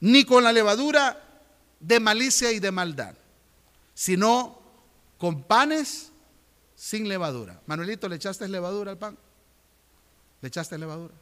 [0.00, 1.22] ni con la levadura
[1.78, 3.14] de malicia y de maldad,
[3.94, 4.60] sino
[5.18, 6.10] con panes
[6.74, 7.62] sin levadura.
[7.66, 9.16] Manuelito, ¿le echaste levadura al pan?
[10.40, 11.14] ¿Le echaste levadura?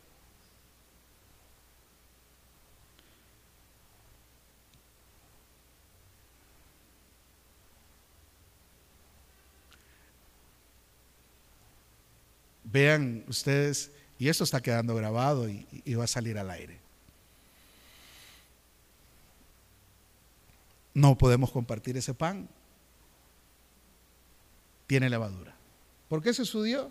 [12.75, 16.81] Vean ustedes, y esto está quedando grabado y, va a salir al aire.
[20.93, 22.49] No podemos compartir ese pan.
[24.89, 25.55] Tiene levadura.
[26.09, 26.91] ¿Por qué se sudió?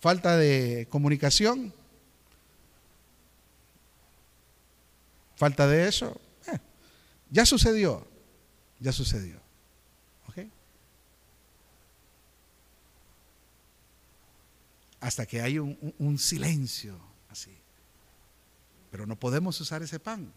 [0.00, 1.72] Falta de comunicación.
[5.36, 6.20] Falta de eso.
[6.46, 6.58] Eh,
[7.30, 8.06] ya sucedió.
[8.80, 9.40] Ya sucedió.
[15.00, 16.98] Hasta que hay un, silencio
[17.30, 17.56] así.
[18.90, 20.32] Pero no podemos usar ese pan,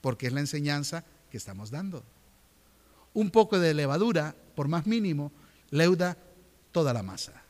[0.00, 2.04] porque es la enseñanza que estamos dando.
[3.14, 5.32] Un poco de levadura, por más mínimo,
[5.70, 6.16] leuda
[6.70, 7.42] toda la masa.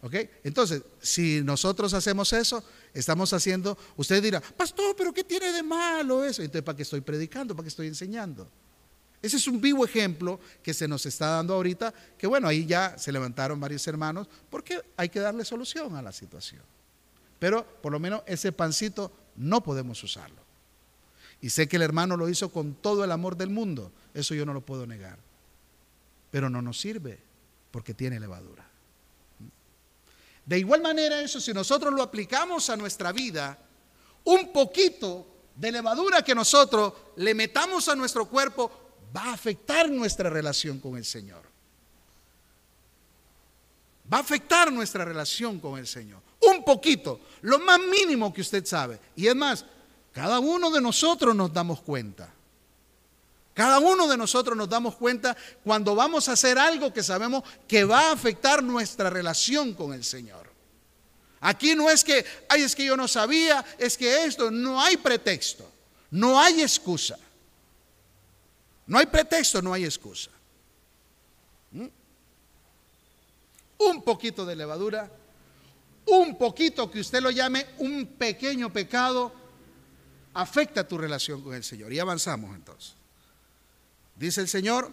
[0.00, 0.14] ¿Ok?
[0.42, 6.24] Entonces, si nosotros hacemos eso, estamos haciendo, usted dirá, pastor, pero ¿qué tiene de malo
[6.24, 6.42] eso?
[6.42, 7.54] Entonces, ¿para qué estoy predicando?
[7.54, 8.50] ¿Para qué estoy enseñando?
[9.22, 12.98] Ese es un vivo ejemplo que se nos está dando ahorita, que bueno, ahí ya
[12.98, 16.62] se levantaron varios hermanos, porque hay que darle solución a la situación.
[17.38, 20.42] Pero por lo menos ese pancito no podemos usarlo.
[21.40, 24.44] Y sé que el hermano lo hizo con todo el amor del mundo, eso yo
[24.44, 25.18] no lo puedo negar.
[26.32, 27.20] Pero no nos sirve
[27.70, 28.64] porque tiene levadura.
[30.44, 33.56] De igual manera eso, si nosotros lo aplicamos a nuestra vida,
[34.24, 38.81] un poquito de levadura que nosotros le metamos a nuestro cuerpo
[39.14, 41.42] va a afectar nuestra relación con el Señor.
[44.12, 46.20] Va a afectar nuestra relación con el Señor.
[46.40, 48.98] Un poquito, lo más mínimo que usted sabe.
[49.16, 49.64] Y es más,
[50.12, 52.28] cada uno de nosotros nos damos cuenta.
[53.54, 57.84] Cada uno de nosotros nos damos cuenta cuando vamos a hacer algo que sabemos que
[57.84, 60.50] va a afectar nuestra relación con el Señor.
[61.40, 64.96] Aquí no es que, ay, es que yo no sabía, es que esto, no hay
[64.96, 65.68] pretexto,
[66.10, 67.18] no hay excusa.
[68.92, 70.30] No hay pretexto, no hay excusa.
[71.70, 71.86] ¿Mm?
[73.78, 75.10] un poquito de levadura,
[76.04, 79.32] un poquito que usted lo llame un pequeño pecado,
[80.34, 81.90] afecta tu relación con el Señor.
[81.90, 82.94] Y avanzamos entonces.
[84.14, 84.92] Dice el Señor,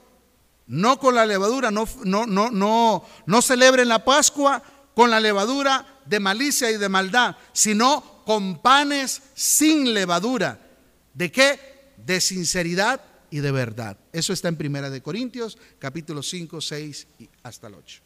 [0.67, 4.63] no con la levadura, no, no, no, no, no celebren la Pascua
[4.95, 10.57] con la levadura de malicia y de maldad, sino con panes sin levadura.
[11.13, 11.91] ¿De qué?
[11.97, 13.97] De sinceridad y de verdad.
[14.11, 18.01] Eso está en Primera de Corintios, capítulo 5, 6 y hasta el 8.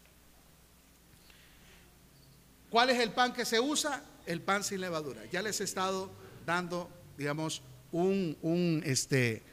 [2.70, 4.04] ¿Cuál es el pan que se usa?
[4.26, 5.22] El pan sin levadura.
[5.32, 6.12] Ya les he estado
[6.46, 7.62] dando, digamos,
[7.92, 9.44] un, un este,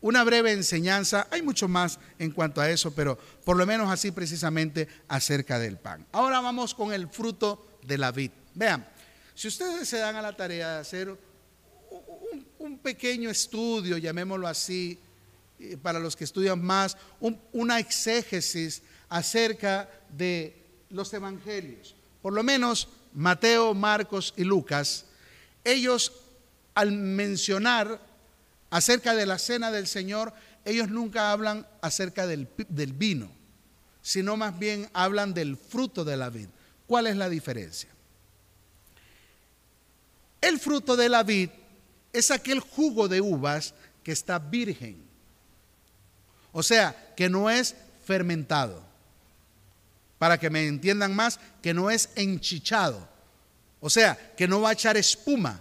[0.00, 1.26] una breve enseñanza.
[1.30, 5.76] Hay mucho más en cuanto a eso, pero por lo menos así precisamente acerca del
[5.78, 6.06] pan.
[6.12, 8.30] Ahora vamos con el fruto de la vid.
[8.54, 8.86] Vean,
[9.34, 11.18] si ustedes se dan a la tarea de hacer
[12.58, 14.98] un, pequeño estudio, llamémoslo así,
[15.82, 16.96] para los que estudian más,
[17.52, 20.56] una exégesis acerca de
[20.90, 21.94] los evangelios.
[22.22, 25.06] Por lo menos Mateo, Marcos y Lucas,
[25.64, 26.12] ellos
[26.74, 28.00] al mencionar
[28.70, 30.32] acerca de la cena del Señor,
[30.64, 33.30] ellos nunca hablan acerca del, del vino,
[34.02, 36.48] sino más bien hablan del fruto de la vid.
[36.86, 37.88] ¿Cuál es la diferencia?
[40.40, 41.50] El fruto de la vid
[42.12, 45.07] es aquel jugo de uvas que está virgen.
[46.58, 48.82] O sea, que no es fermentado.
[50.18, 53.08] Para que me entiendan más, que no es enchichado.
[53.78, 55.60] O sea, que no va a echar espuma,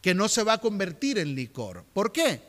[0.00, 1.84] que no se va a convertir en licor.
[1.92, 2.40] ¿Por qué?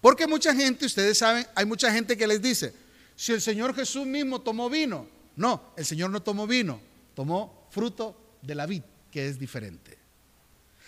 [0.00, 2.74] Porque mucha gente, ustedes saben, hay mucha gente que les dice,
[3.14, 5.06] si el Señor Jesús mismo tomó vino,
[5.36, 6.80] no, el Señor no tomó vino,
[7.14, 9.96] tomó fruto de la vid, que es diferente.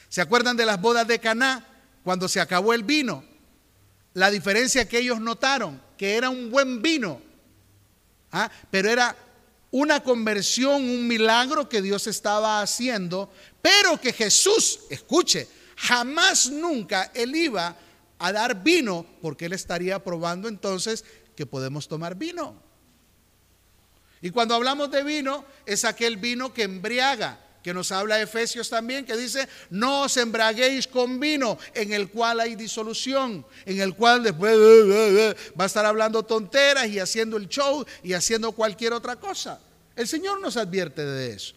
[0.09, 1.64] ¿Se acuerdan de las bodas de Caná
[2.03, 3.30] cuando se acabó el vino?
[4.15, 7.21] La diferencia que ellos notaron, que era un buen vino,
[8.31, 8.51] ¿ah?
[8.71, 9.17] pero era
[9.71, 13.33] una conversión, un milagro que Dios estaba haciendo,
[13.63, 17.77] pero que Jesús, escuche, jamás nunca él iba
[18.19, 21.05] a dar vino, porque él estaría probando entonces
[21.35, 22.55] que podemos tomar vino.
[24.21, 29.05] Y cuando hablamos de vino, es aquel vino que embriaga, que nos habla Efesios también,
[29.07, 34.25] que dice, no os embraguéis con vino, en el cual hay disolución, en el cual
[34.25, 38.53] después eh, eh, eh, va a estar hablando tonteras y haciendo el show y haciendo
[38.53, 39.61] cualquier otra cosa.
[39.95, 41.55] El Señor nos advierte de eso.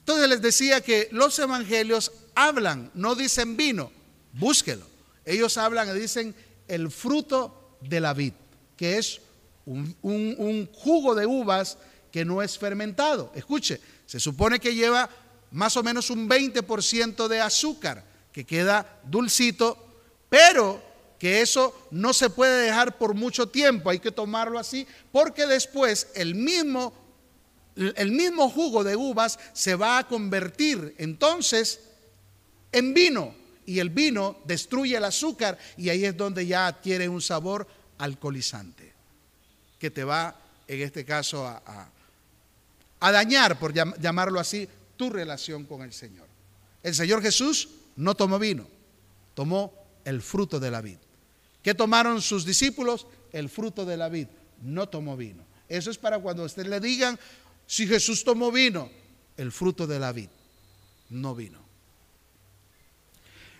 [0.00, 3.90] Entonces les decía que los evangelios hablan, no dicen vino,
[4.32, 4.86] búsquelo.
[5.24, 6.34] Ellos hablan y dicen
[6.68, 8.32] el fruto de la vid,
[8.76, 9.20] que es
[9.66, 11.76] un, un jugo de uvas
[12.10, 13.32] que no es fermentado.
[13.34, 15.08] Escuche, se supone que lleva
[15.50, 19.76] más o menos un 20% de azúcar, que queda dulcito,
[20.28, 20.82] pero
[21.18, 26.08] que eso no se puede dejar por mucho tiempo, hay que tomarlo así, porque después
[26.14, 26.92] el mismo,
[27.76, 31.80] el mismo jugo de uvas se va a convertir entonces
[32.70, 33.34] en vino,
[33.66, 37.66] y el vino destruye el azúcar, y ahí es donde ya adquiere un sabor
[37.98, 38.92] alcoholizante,
[39.78, 40.36] que te va,
[40.68, 41.97] en este caso, a, a
[43.00, 46.26] dañar, por llamarlo así, tu relación con el Señor.
[46.82, 48.66] El Señor Jesús no tomó vino,
[49.34, 49.72] tomó
[50.04, 50.98] el fruto de la vid.
[51.62, 53.06] ¿Qué tomaron sus discípulos?
[53.32, 54.26] El fruto de la vid,
[54.62, 55.44] no tomó vino.
[55.68, 57.18] Eso es para cuando usted le digan,
[57.66, 58.90] si Jesús tomó vino,
[59.36, 60.28] el fruto de la vid,
[61.10, 61.58] no vino.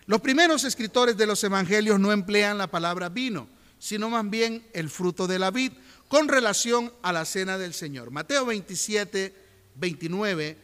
[0.06, 3.46] Los primeros escritores de los evangelios no emplean la palabra vino,
[3.78, 5.72] sino más bien el fruto de la vid
[6.08, 8.10] con relación a la cena del Señor.
[8.10, 9.34] Mateo 27,
[9.76, 10.56] 29,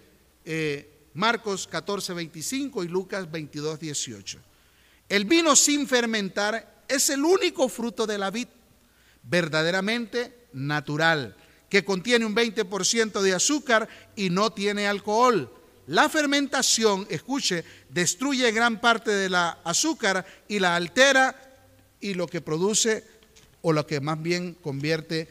[0.45, 4.39] eh, Marcos 14, 25 y Lucas 22, 18.
[5.09, 8.49] El vino sin fermentar es el único fruto de la vid,
[9.23, 11.37] verdaderamente natural,
[11.69, 15.53] que contiene un 20% de azúcar y no tiene alcohol.
[15.87, 21.45] La fermentación, escuche, destruye gran parte de la azúcar y la altera
[22.01, 23.14] y lo que produce
[23.67, 25.27] o lo que más bien convierte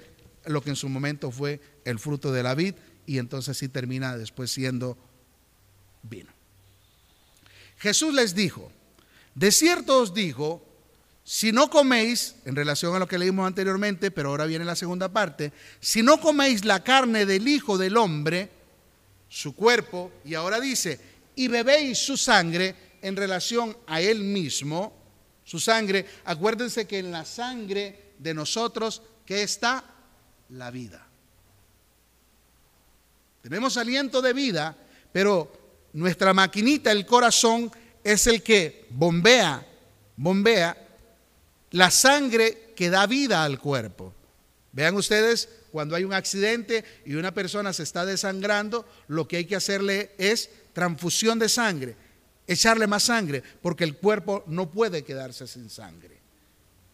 [0.45, 2.73] lo que en su momento fue el fruto de la vid
[3.05, 4.97] y entonces sí termina después siendo
[6.01, 6.31] vino.
[7.77, 8.71] Jesús les dijo,
[9.35, 10.65] de cierto os digo,
[11.23, 15.09] si no coméis, en relación a lo que leímos anteriormente, pero ahora viene la segunda
[15.09, 18.49] parte, si no coméis la carne del Hijo del Hombre,
[19.29, 20.99] su cuerpo, y ahora dice,
[21.35, 24.91] y bebéis su sangre en relación a él mismo,
[25.43, 29.83] su sangre, acuérdense que en la sangre de nosotros que está
[30.49, 31.05] la vida.
[33.41, 34.75] Tenemos aliento de vida,
[35.11, 35.51] pero
[35.93, 37.69] nuestra maquinita, el corazón,
[38.03, 39.65] es el que bombea,
[40.15, 40.77] bombea
[41.71, 44.13] la sangre que da vida al cuerpo.
[44.71, 49.45] Vean ustedes cuando hay un accidente y una persona se está desangrando, lo que hay
[49.45, 51.95] que hacerle es transfusión de sangre,
[52.47, 56.17] echarle más sangre, porque el cuerpo no puede quedarse sin sangre.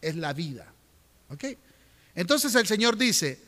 [0.00, 0.72] Es la vida.
[1.30, 1.44] ¿Ok?
[2.14, 3.40] Entonces el Señor dice,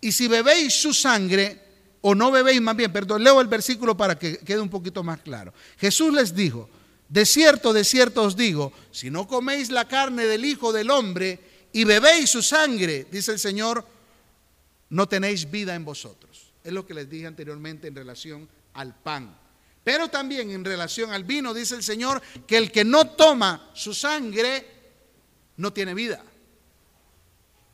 [0.00, 1.62] y si bebéis su sangre,
[2.00, 5.20] o no bebéis más bien, perdón, leo el versículo para que quede un poquito más
[5.20, 5.52] claro.
[5.78, 6.68] Jesús les dijo,
[7.08, 11.40] de cierto, de cierto os digo, si no coméis la carne del Hijo del Hombre
[11.72, 13.84] y bebéis su sangre, dice el Señor,
[14.90, 16.52] no tenéis vida en vosotros.
[16.62, 19.36] Es lo que les dije anteriormente en relación al pan.
[19.82, 23.94] Pero también en relación al vino, dice el Señor, que el que no toma su
[23.94, 24.77] sangre
[25.58, 26.24] no tiene vida.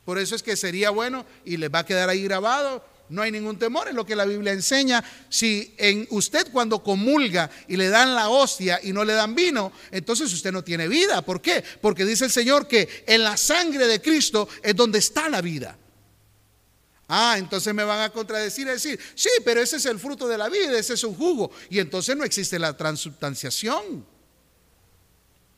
[0.03, 3.31] Por eso es que sería bueno y les va a quedar ahí grabado no hay
[3.31, 5.03] ningún temor en lo que la Biblia enseña.
[5.29, 9.71] Si en usted cuando comulga y le dan la hostia y no le dan vino,
[9.91, 11.21] entonces usted no tiene vida.
[11.21, 11.63] ¿Por qué?
[11.81, 15.77] Porque dice el Señor que en la sangre de Cristo es donde está la vida.
[17.07, 20.39] Ah, entonces me van a contradecir y decir, sí, pero ese es el fruto de
[20.39, 21.51] la vida, ese es un jugo.
[21.69, 24.14] Y entonces no existe la transubstanciación.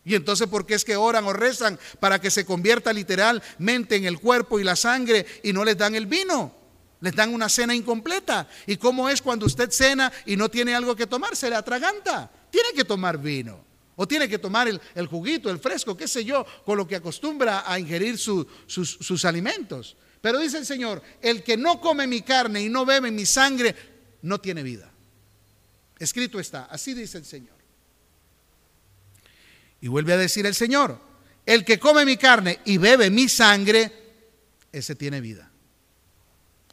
[0.08, 4.05] Y entonces, ¿por qué es que oran o rezan para que se convierta literalmente en
[4.05, 6.55] el cuerpo y la sangre y no les dan el vino?
[7.01, 8.47] Les dan una cena incompleta.
[8.66, 11.36] ¿Y cómo es cuando usted cena y no tiene algo que tomar?
[11.36, 12.32] Se le atraganta.
[12.49, 13.60] Tiene que tomar vino.
[13.97, 17.70] O tiene que tomar el, juguito, el fresco, qué sé yo, con lo que acostumbra
[17.70, 19.97] a ingerir sus, sus alimentos.
[20.22, 23.76] Pero dice el Señor, el que no come mi carne y no bebe mi sangre,
[24.22, 24.89] no tiene vida.
[25.99, 27.57] Escrito está, así dice el Señor.
[29.88, 30.99] Y vuelve a decir el Señor,
[31.45, 33.89] el que come mi carne y bebe mi sangre,
[34.69, 35.49] ese tiene vida.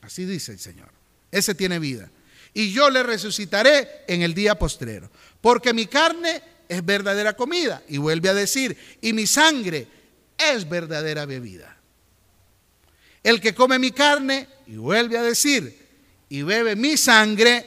[0.00, 0.88] Así dice el Señor.
[1.30, 2.10] Ese tiene vida.
[2.54, 5.08] Y yo le resucitaré en el día postrero.
[5.40, 7.84] Porque mi carne es verdadera comida.
[7.86, 9.86] Y vuelve a decir, y mi sangre
[10.36, 11.78] es verdadera bebida.
[13.22, 15.86] El que come mi carne, y vuelve a decir,
[16.28, 17.64] y bebe mi sangre,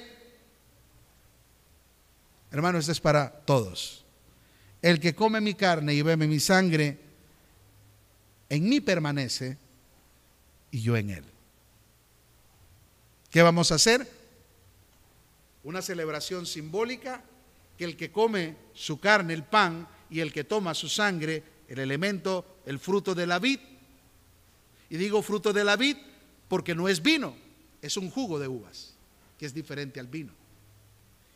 [2.51, 4.03] hermano, esto es para todos.
[4.87, 6.97] El que come mi carne y bebe mi sangre,
[8.47, 9.57] en mí permanece
[10.71, 11.25] y yo en él.
[13.29, 14.09] ¿Qué vamos a hacer?
[15.65, 17.21] Una celebración simbólica
[17.77, 21.79] que el que come su carne, el pan, y el que toma su sangre, el
[21.79, 23.59] elemento, el fruto de la vid.
[24.89, 25.97] Y digo fruto de la vid
[26.47, 27.35] porque no es vino,
[27.81, 28.93] es un jugo de uvas,
[29.37, 30.31] que es diferente al vino.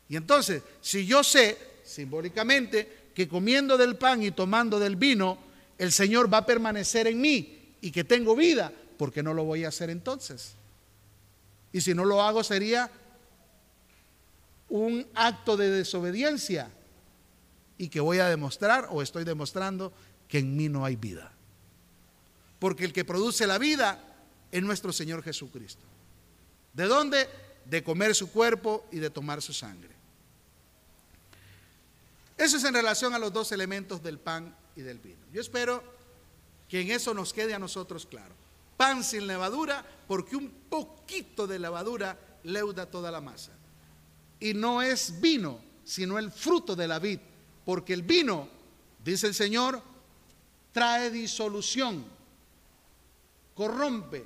[0.08, 5.38] Y entonces, si yo sé simbólicamente que comiendo del pan y tomando del vino,
[5.78, 9.44] el Señor va a permanecer en mí y que tengo vida, ¿por qué no lo
[9.44, 10.56] voy a hacer entonces?
[11.74, 12.92] Y si no lo hago sería
[14.70, 16.72] un acto de desobediencia
[17.78, 19.92] y que voy a demostrar o estoy demostrando
[20.28, 21.32] que en mí no hay vida.
[22.60, 24.00] Porque el que produce la vida
[24.52, 25.84] es nuestro Señor Jesucristo.
[26.74, 27.28] ¿De dónde?
[27.66, 29.91] De comer su cuerpo y de tomar su sangre.
[32.42, 35.22] Eso es en relación a los dos elementos del pan y del vino.
[35.32, 35.84] Yo espero
[36.68, 38.42] que en eso nos quede a nosotros claro
[38.82, 43.52] pan sin levadura, porque un poquito de levadura leuda toda la masa.
[44.40, 47.20] Y no es vino, sino el fruto de la vid,
[47.64, 48.50] porque el vino,
[49.06, 49.84] dice el Señor,
[50.72, 52.04] trae disolución,
[53.54, 54.26] corrompe,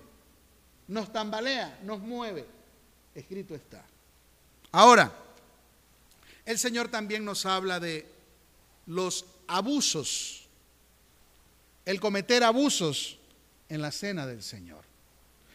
[0.87, 2.47] nos tambalea, nos mueve.
[3.13, 3.83] Escrito está.
[4.71, 5.13] Ahora,
[6.45, 8.05] el Señor también nos habla de
[8.85, 10.47] los abusos,
[11.85, 13.17] el cometer abusos
[13.69, 14.83] en la cena del Señor.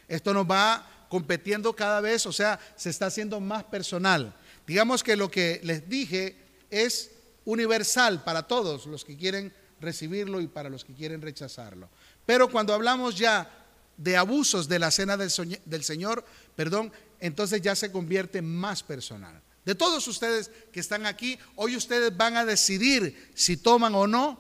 [0.09, 4.35] Esto nos va competiendo cada vez, o sea, se está haciendo más personal.
[4.67, 6.37] Digamos que lo que les dije
[6.71, 7.11] es
[7.45, 11.89] universal para todos los que quieren recibirlo y para los que quieren rechazarlo.
[12.27, 13.51] Pero cuando hablamos ya
[13.97, 15.31] de abusos de la cena del,
[15.65, 16.25] del Señor,
[16.55, 19.41] perdón, entonces ya se convierte más personal.
[19.71, 24.37] De todos ustedes que están aquí, hoy ustedes van a decidir si toman o no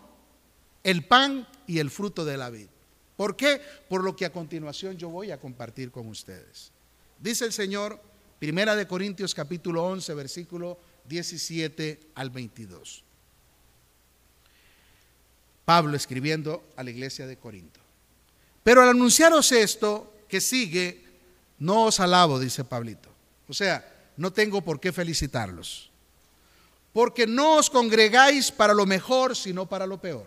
[0.83, 2.71] el pan y el fruto de la vida.
[3.17, 3.63] ¿Por qué?
[3.89, 6.73] Por lo que a continuación yo voy a compartir con ustedes.
[7.21, 8.03] Dice el Señor,
[8.41, 13.05] Primera de Corintios capítulo 11, versículo 17 al 22.
[15.65, 17.79] Pablo escribiendo a la iglesia de Corinto.
[18.65, 21.05] Pero al anunciaros esto que sigue,
[21.61, 23.11] no os alabo, dice Pablito.
[23.49, 25.89] O sea, no tengo por qué felicitarlos.
[26.93, 30.27] Porque no os congregáis para lo mejor, sino para lo peor.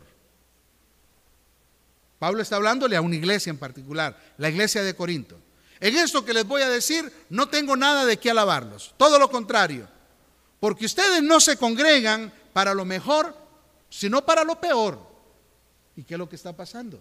[2.18, 5.39] Pablo está hablándole a una iglesia en particular, la iglesia de Corinto.
[5.80, 9.30] En esto que les voy a decir, no tengo nada de qué alabarlos, todo lo
[9.30, 9.88] contrario,
[10.60, 13.38] porque ustedes no se congregan para lo mejor,
[13.91, 14.98] sino para lo peor.
[15.96, 17.00] ¿Y qué es lo que está pasando?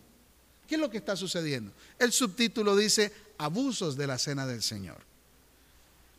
[0.69, 1.73] ¿Qué es lo que está sucediendo?
[1.99, 5.12] El subtítulo dice abusos de la cena del Señor.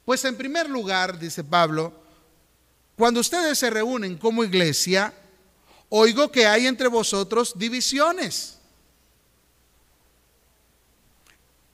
[0.06, 1.94] Pues en primer lugar, dice Pablo,
[2.98, 5.14] cuando ustedes se reúnen como iglesia,
[5.90, 8.60] oigo que hay entre vosotros divisiones.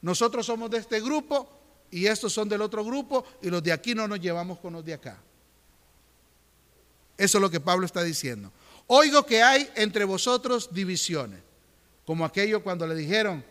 [0.02, 1.50] Nosotros somos de este grupo
[1.92, 4.86] y estos son del otro grupo y los de aquí no nos llevamos con los
[4.86, 5.20] de acá.
[7.18, 8.52] Eso es lo que Pablo está diciendo.
[8.88, 11.42] Oigo que hay entre vosotros divisiones,
[12.06, 13.44] como aquello cuando le dijeron,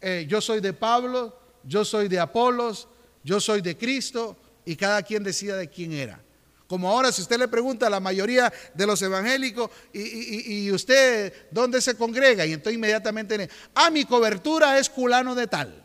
[0.00, 2.88] eh, yo soy de Pablo, yo soy de Apolos,
[3.24, 6.20] yo soy de Cristo, y cada quien decía de quién era.
[6.66, 11.80] Como ahora, si usted le pregunta a la mayoría de los evangélicos, y, usted dónde
[11.82, 15.84] se congrega, y entonces inmediatamente, ah, mi cobertura es culano de tal.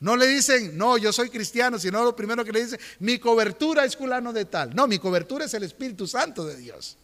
[0.00, 3.84] No le dicen, no, yo soy cristiano, sino lo primero que le dicen, mi cobertura
[3.84, 4.74] es culano de tal.
[4.74, 6.96] No, mi cobertura es el Espíritu Santo de Dios.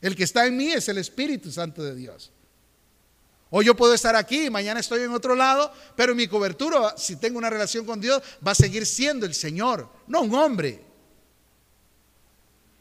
[0.00, 2.32] El que está en mí es el Espíritu Santo de Dios.
[3.54, 7.36] O yo puedo estar aquí, mañana estoy en otro lado, pero mi cobertura, si tengo
[7.36, 10.80] una relación con Dios, va a seguir siendo el Señor, no un hombre.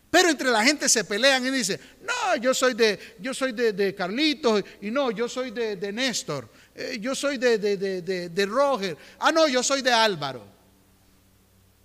[0.09, 3.93] Pero entre la gente se pelean y dicen, no, yo soy de, yo soy de,
[3.93, 9.49] Carlitos, y no, yo soy de, Néstor, eh, yo soy de, de, Roger, ah, no,
[9.49, 10.45] yo soy de Álvaro.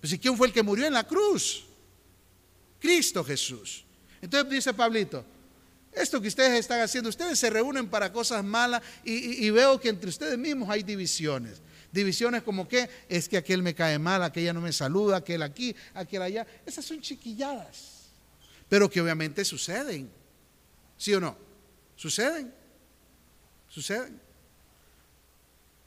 [0.00, 1.64] Pues ¿y quién fue el que murió en la cruz?
[2.78, 3.84] Cristo Jesús.
[4.22, 5.24] Entonces dice Pablito,
[5.96, 10.08] esto que ustedes están haciendo, ustedes se reúnen para cosas malas y, veo que entre
[10.08, 11.60] ustedes mismos hay divisiones.
[11.90, 15.74] Divisiones como que es que aquel me cae mal, aquella no me saluda, aquel aquí,
[15.94, 16.46] aquel allá.
[16.64, 17.96] Esas son chiquilladas
[18.68, 20.10] pero que obviamente suceden.
[20.96, 21.36] ¿Sí o no?
[21.94, 22.52] Suceden.
[23.68, 24.20] Suceden.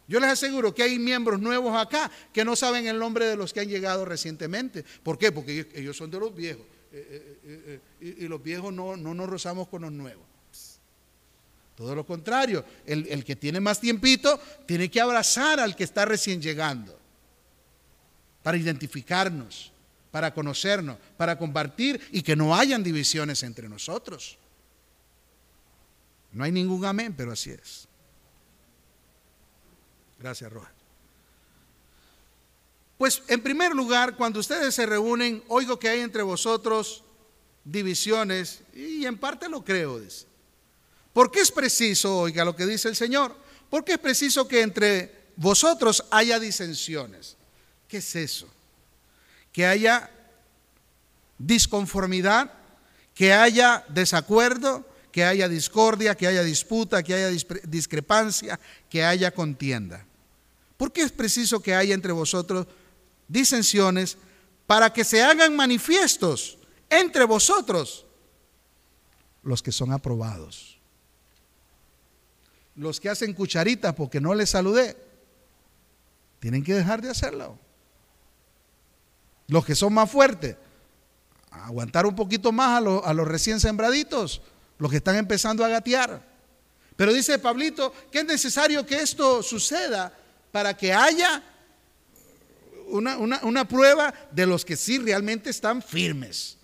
[0.08, 3.54] Yo les aseguro que hay miembros nuevos acá que no saben el nombre de los
[3.54, 4.84] que han llegado recientemente.
[5.04, 5.32] ¿Por qué?
[5.32, 6.66] Porque ellos, son de los viejos.
[6.92, 10.26] Eh, eh, eh, y, los viejos no, no, nos rozamos con los nuevos.
[11.76, 16.04] Todo lo contrario, el, el que tiene más tiempito tiene que abrazar al que está
[16.06, 16.98] recién llegando
[18.44, 19.72] para identificarnos
[20.12, 24.38] para conocernos, para compartir y que no hayan divisiones entre nosotros.
[26.32, 27.88] No hay ningún amén, pero así es.
[30.20, 30.72] Gracias, Roja.
[33.00, 37.04] Pues en primer lugar, cuando ustedes se reúnen, oigo que hay entre vosotros
[37.64, 40.28] divisiones, y en parte lo creo, dice.
[41.14, 43.36] ¿Por qué es preciso, oiga lo que dice el Señor?
[43.72, 47.36] ¿Por qué es preciso que entre vosotros haya disensiones?
[47.88, 48.48] ¿Qué es eso?
[49.52, 50.10] que haya
[51.38, 52.52] disconformidad,
[53.14, 57.30] que haya desacuerdo, que haya discordia, que haya disputa, que haya
[57.64, 60.06] discrepancia, que haya contienda.
[60.78, 62.68] ¿Por qué es preciso que haya entre vosotros
[63.30, 64.18] disensiones
[64.68, 66.58] para que se hagan manifiestos
[66.90, 68.06] entre vosotros
[69.44, 70.78] los que son aprobados?
[72.76, 74.98] Los que hacen cucharitas porque no les saludé,
[76.40, 77.58] tienen que dejar de hacerlo.
[79.48, 80.56] Los que son más fuertes,
[81.52, 84.42] aguantar un poquito más a, los, recién sembraditos,
[84.78, 86.28] los que están empezando a gatear.
[86.96, 90.14] Pero dice Pablito que es necesario que esto suceda
[90.52, 91.44] para que haya
[92.90, 96.58] una, una, prueba de los que sí realmente están firmes,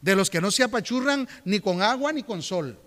[0.00, 2.78] de los que no se apachurran ni con agua ni con sol,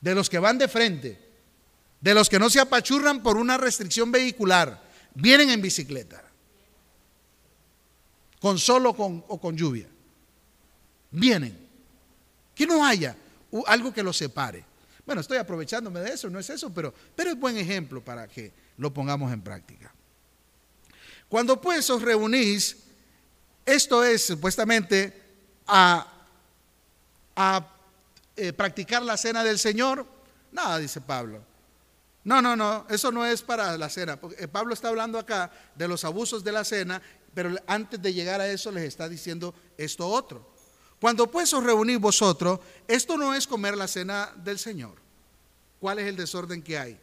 [0.00, 1.18] de los que van de frente,
[2.00, 4.82] de los que no se apachurran por una restricción vehicular,
[5.14, 6.28] vienen en bicicleta
[8.40, 8.94] con sol o
[9.40, 9.88] con, lluvia.
[11.10, 11.66] Vienen.
[12.54, 13.16] Que no haya
[13.66, 14.64] algo que los separe.
[15.06, 18.52] Bueno, estoy aprovechándome de eso, no es eso, pero, pero es buen ejemplo para que
[18.76, 19.92] lo pongamos en práctica.
[21.28, 22.76] Cuando pues os reunís,
[23.64, 25.12] esto es supuestamente
[25.66, 26.06] a,
[27.36, 27.68] a
[28.36, 30.06] eh, practicar la cena del Señor.
[30.52, 31.42] Nada, dice Pablo.
[32.24, 34.16] No, no, no, eso no es para la cena.
[34.16, 37.00] Porque eh, Pablo está hablando acá de los abusos de la cena
[37.38, 40.44] pero antes de llegar a eso les está diciendo esto otro.
[41.00, 42.58] Cuando pues os reunís vosotros,
[42.88, 44.96] esto no es comer la cena del Señor.
[45.78, 46.98] ¿Cuál es el desorden que hay?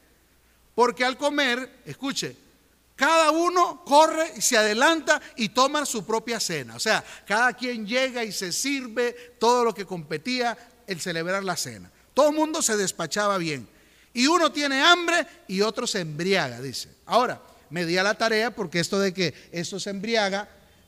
[0.74, 2.36] Porque al comer, escuche,
[2.96, 6.76] cada uno corre y se adelanta y toma su propia cena.
[6.76, 11.58] O sea, cada quien llega y se sirve todo lo que competía el celebrar la
[11.58, 11.91] cena.
[12.14, 13.68] Todo el mundo se despachaba bien.
[14.14, 16.89] Y uno tiene hambre y otro se embriaga, dice.
[17.06, 20.48] Ahora, me di a la tarea porque esto de que esto se embriaga,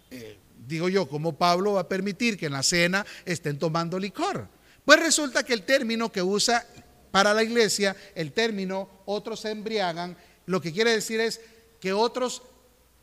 [0.09, 4.47] eh, digo yo, ¿cómo Pablo va a permitir que en la cena estén tomando licor?
[4.85, 6.65] Pues resulta que el término que usa
[7.11, 11.41] para la iglesia, el término otros se embriagan, lo que quiere decir es
[11.87, 12.41] que otros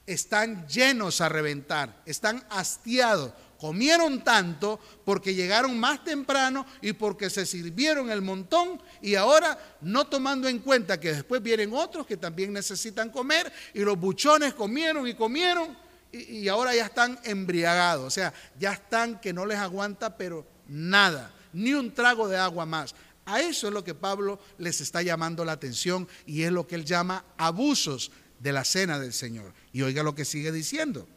[0.05, 7.47] están llenos a reventar, están hastiados, comieron tanto porque llegaron más temprano y porque se
[7.47, 12.53] sirvieron el montón y ahora no tomando en cuenta que después vienen otros que también
[12.53, 15.75] necesitan comer y los buchones comieron y comieron
[16.13, 20.47] y, y ahora ya están embriagados, o sea, ya están que no les aguanta pero
[20.69, 22.95] nada, ni un trago de agua más.
[23.27, 26.75] A eso es lo que Pablo les está llamando la atención y es lo que
[26.75, 28.11] él llama abusos
[28.45, 29.55] de la cena del Señor.
[29.73, 31.09] Y oiga lo que sigue diciendo.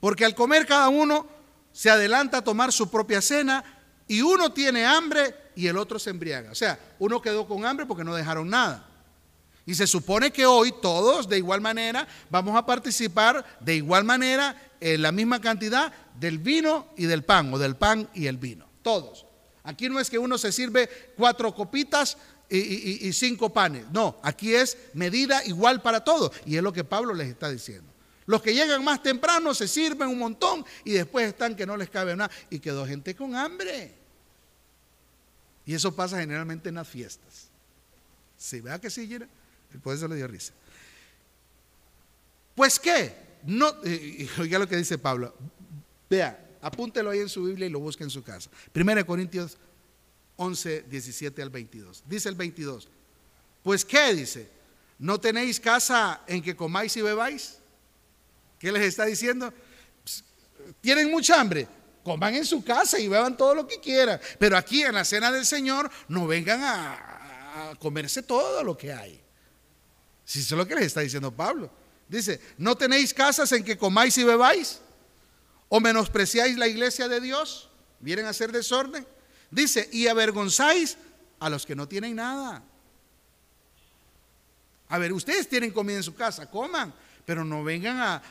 [0.00, 1.26] Porque al comer cada uno
[1.72, 3.64] se adelanta a tomar su propia cena
[4.06, 6.52] y uno tiene hambre y el otro se embriaga.
[6.52, 8.86] O sea, uno quedó con hambre porque no dejaron nada.
[9.64, 14.54] Y se supone que hoy todos de igual manera vamos a participar de igual manera
[14.80, 15.90] en la misma cantidad
[16.20, 18.68] del vino y del pan, o del pan y el vino.
[18.82, 19.24] Todos.
[19.62, 22.18] Aquí no es que uno se sirve cuatro copitas
[22.50, 23.90] y, cinco panes.
[23.90, 26.32] No, aquí es medida igual para todos.
[26.46, 27.90] Y es lo que Pablo les está diciendo.
[28.26, 31.90] Los que llegan más temprano se sirven un montón y después están que no les
[31.90, 33.94] cabe nada y quedó gente con hambre.
[35.66, 37.48] Y eso pasa generalmente en las fiestas.
[38.36, 40.52] Si vea que sí, el poder se le dio risa.
[42.54, 43.14] Pues qué,
[43.44, 43.72] no,
[44.38, 45.34] oiga lo que dice Pablo.
[46.08, 48.50] Vea, apúntelo ahí en su Biblia y lo busque en su casa.
[48.74, 49.58] 1 Corintios
[50.36, 52.02] 11, 17 al 22.
[52.06, 52.88] Dice el 22.
[53.62, 54.48] Pues qué, dice,
[54.98, 57.58] ¿no tenéis casa en que comáis y bebáis?
[58.58, 59.52] ¿Qué les está diciendo?
[60.80, 61.66] Tienen mucha hambre,
[62.02, 64.20] coman en su casa y beban todo lo que quieran.
[64.38, 69.20] Pero aquí en la cena del Señor no vengan a, comerse todo lo que hay.
[70.24, 71.70] Si es lo que les está diciendo Pablo.
[72.08, 74.80] Dice, ¿no tenéis casas en que comáis y bebáis?
[75.68, 77.70] ¿O menospreciáis la iglesia de Dios?
[78.00, 79.06] ¿Vienen a hacer desorden?
[79.54, 80.96] Dice, y avergonzáis
[81.38, 82.62] a los que no tienen nada.
[84.88, 86.92] A ver, ustedes tienen comida en su casa, coman
[87.24, 88.22] pero no vengan a,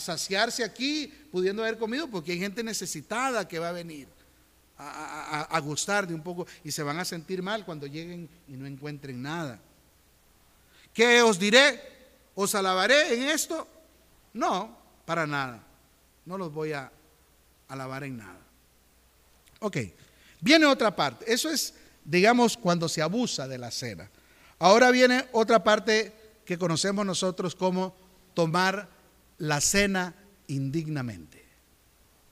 [0.00, 4.06] saciarse aquí pudiendo haber comido porque hay gente necesitada que va a venir
[4.76, 8.66] a, gustar de un poco y se van a sentir mal cuando lleguen y no
[8.66, 9.58] encuentren nada.
[10.92, 11.80] ¿Qué os diré?
[12.34, 13.66] ¿Os alabaré en esto?
[14.34, 15.62] No, para nada.
[16.26, 16.92] No los voy a
[17.68, 18.40] alabar en nada.
[19.60, 19.78] Ok,
[20.40, 21.32] viene otra parte.
[21.32, 21.74] Eso es,
[22.04, 24.10] digamos, cuando se abusa de la cena.
[24.58, 26.12] Ahora viene otra parte
[26.44, 27.94] que conocemos nosotros como
[28.34, 28.88] tomar
[29.38, 30.14] la cena
[30.46, 31.44] indignamente,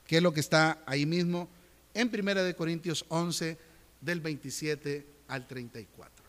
[0.06, 1.48] que es lo que está ahí mismo
[1.94, 3.58] en 1 Corintios 11,
[4.00, 6.24] del 27 al 34.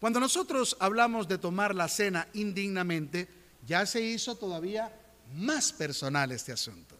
[0.00, 3.28] Cuando nosotros hablamos de tomar la cena indignamente,
[3.66, 4.92] ya se hizo todavía
[5.34, 6.99] más personal este asunto.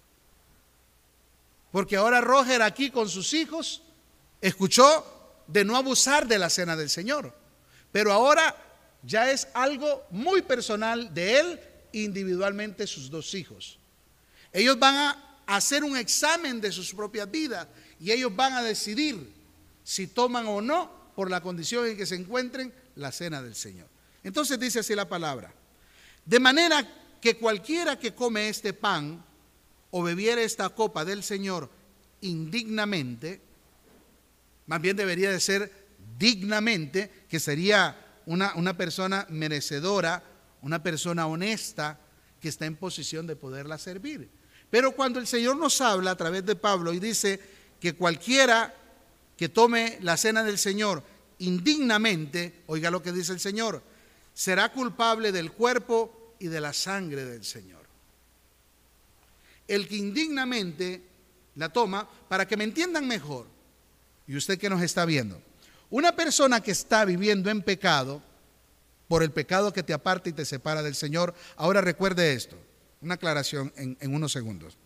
[1.70, 3.82] Porque ahora Roger aquí con sus hijos
[4.40, 7.34] escuchó de no abusar de la cena del Señor.
[7.92, 8.56] Pero ahora
[9.02, 11.60] ya es algo muy personal de él
[11.92, 13.78] individualmente sus dos hijos.
[14.52, 17.66] Ellos van a hacer un examen de sus propias vidas
[17.98, 19.32] y ellos van a decidir
[19.82, 23.88] si toman o no, por la condición en que se encuentren, la cena del Señor.
[24.22, 25.52] Entonces dice así la palabra.
[26.24, 26.86] De manera
[27.20, 29.24] que cualquiera que come este pan
[29.90, 31.70] o bebiera esta copa del Señor
[32.20, 33.40] indignamente,
[34.66, 35.72] más bien debería de ser
[36.18, 40.22] dignamente, que sería una, persona merecedora,
[40.62, 41.98] una persona honesta
[42.40, 44.28] que está en posición de poderla servir.
[44.70, 47.40] Pero cuando el Señor nos habla a través de Pablo y dice
[47.80, 48.74] que cualquiera
[49.36, 51.02] que tome la cena del Señor
[51.38, 53.82] indignamente, oiga lo que dice el Señor,
[54.34, 57.79] será culpable del cuerpo y de la sangre del Señor.
[59.70, 61.00] El que indignamente
[61.54, 63.46] la toma, para que me entiendan mejor,
[64.26, 65.40] y usted que nos está viendo,
[65.90, 68.20] una persona que está viviendo en pecado,
[69.06, 72.56] por el pecado que te aparta y te separa del Señor, ahora recuerde esto,
[73.00, 74.76] una aclaración en, unos segundos.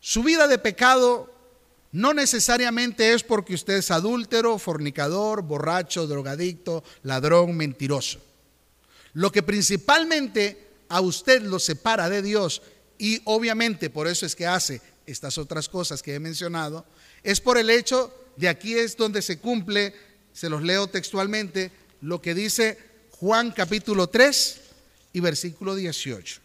[0.00, 1.32] Su vida de pecado
[1.92, 8.20] no necesariamente es porque usted es adúltero, fornicador, borracho, drogadicto, ladrón, mentiroso.
[9.14, 12.62] Lo que principalmente a usted lo separa de Dios
[12.98, 16.84] y obviamente por eso es que hace estas otras cosas que he mencionado,
[17.22, 19.94] es por el hecho de aquí es donde se cumple,
[20.32, 22.78] se los leo textualmente, lo que dice
[23.12, 24.60] Juan capítulo 3
[25.12, 26.40] y versículo 18.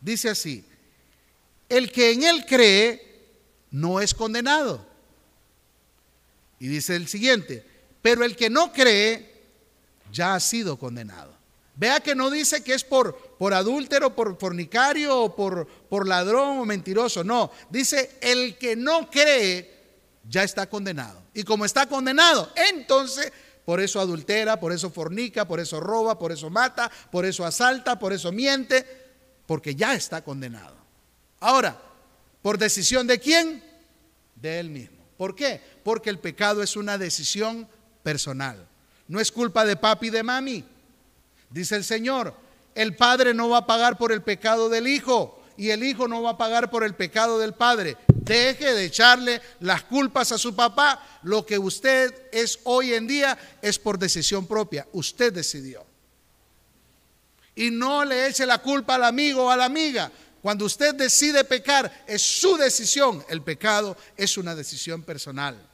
[0.00, 0.64] Dice así,
[1.68, 3.28] el que en él cree
[3.70, 4.84] no es condenado.
[6.58, 7.64] Y dice el siguiente,
[8.02, 9.30] pero el que no cree
[10.12, 11.32] ya ha sido condenado.
[11.76, 16.58] Vea que no dice que es por, por adúltero, por fornicario o por, por ladrón
[16.58, 17.24] o mentiroso.
[17.24, 19.80] No, dice el que no cree
[20.28, 21.22] ya está condenado.
[21.32, 23.32] Y como está condenado, entonces
[23.64, 27.98] por eso adultera, por eso fornica, por eso roba, por eso mata, por eso asalta,
[27.98, 28.84] por eso miente,
[29.46, 30.76] porque ya está condenado.
[31.38, 31.80] Ahora,
[32.42, 33.64] ¿por decisión de quién?
[34.34, 34.98] De él mismo.
[35.16, 35.62] ¿Por qué?
[35.82, 37.66] Porque el pecado es una decisión
[38.02, 38.68] personal.
[39.08, 40.62] No es culpa de papi y de mami.
[41.48, 42.34] Dice el Señor,
[42.74, 46.22] el padre no va a pagar por el pecado del hijo y el hijo no
[46.22, 47.96] va a pagar por el pecado del padre.
[48.08, 51.20] Deje de echarle las culpas a su papá.
[51.22, 54.86] Lo que usted es hoy en día es por decisión propia.
[54.92, 55.84] Usted decidió.
[57.54, 60.10] Y no le eche la culpa al amigo o a la amiga.
[60.40, 63.22] Cuando usted decide pecar, es su decisión.
[63.28, 65.69] El pecado es una decisión personal.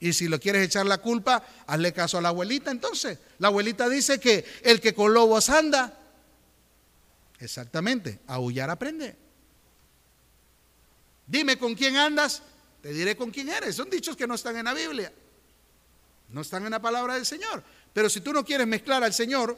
[0.00, 3.18] Y si lo quieres echar la culpa, hazle caso a la abuelita entonces.
[3.38, 5.98] La abuelita dice que el que con lobos anda,
[7.38, 9.14] exactamente, aullar aprende.
[11.26, 12.42] Dime con quién andas,
[12.82, 13.76] te diré con quién eres.
[13.76, 15.12] Son dichos que no están en la Biblia,
[16.30, 17.62] no están en la palabra del Señor.
[17.92, 19.56] Pero si tú no quieres mezclar al Señor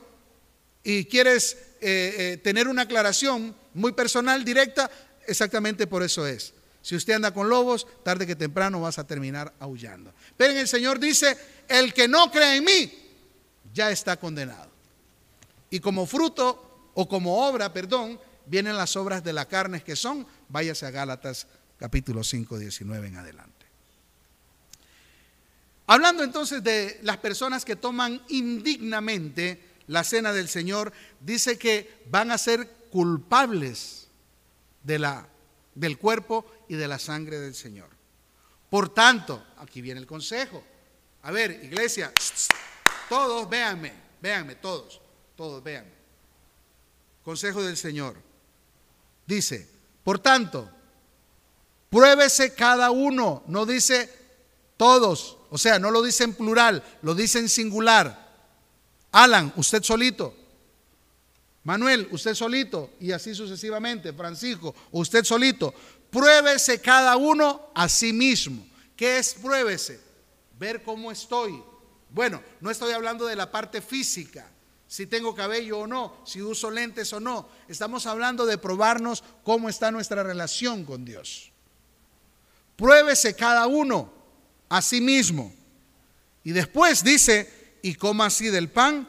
[0.83, 4.91] y quieres eh, eh, tener una aclaración muy personal, directa,
[5.27, 6.53] exactamente por eso es.
[6.83, 10.13] Si usted anda con lobos, tarde que temprano vas a terminar aullando.
[10.37, 12.93] Pero el Señor dice, el que no cree en mí,
[13.73, 14.71] ya está condenado.
[15.71, 20.27] Y como fruto o como obra, perdón, vienen las obras de la carne que son,
[20.49, 21.47] váyase a Gálatas
[21.79, 23.67] capítulo 5, 19 en adelante.
[25.87, 32.31] Hablando entonces de las personas que toman indignamente la cena del Señor, dice que van
[32.31, 34.09] a ser culpables
[34.85, 35.29] de la,
[35.75, 37.91] del cuerpo y de la sangre del Señor.
[38.71, 40.65] Por tanto, aquí viene el consejo.
[41.23, 42.11] A ver, iglesia,
[43.11, 43.93] todos véanme,
[44.23, 44.99] véanme, todos,
[45.37, 45.93] todos véanme.
[47.23, 48.17] Consejo del Señor.
[49.27, 49.69] Dice,
[50.03, 50.71] por tanto,
[51.91, 54.11] Pruébese cada uno, no dice
[54.79, 58.33] todos, o sea, no lo dice en plural, lo dice en singular.
[59.13, 60.35] Alan, usted solito.
[61.65, 62.93] Manuel, usted solito.
[62.99, 64.13] Y así sucesivamente.
[64.15, 65.75] Francisco, usted solito.
[66.13, 68.67] Pruébese cada uno a sí mismo.
[68.95, 69.99] ¿Qué es pruébese?
[70.59, 71.65] Ver cómo estoy.
[72.11, 74.47] Bueno, no estoy hablando de la parte física,
[74.87, 77.49] si tengo cabello o no, si uso lentes o no.
[77.67, 81.51] Estamos hablando de probarnos cómo está nuestra relación con Dios.
[82.77, 84.13] Pruébese cada uno
[84.69, 85.51] a sí mismo.
[86.45, 89.09] Y después dice, y coma así del pan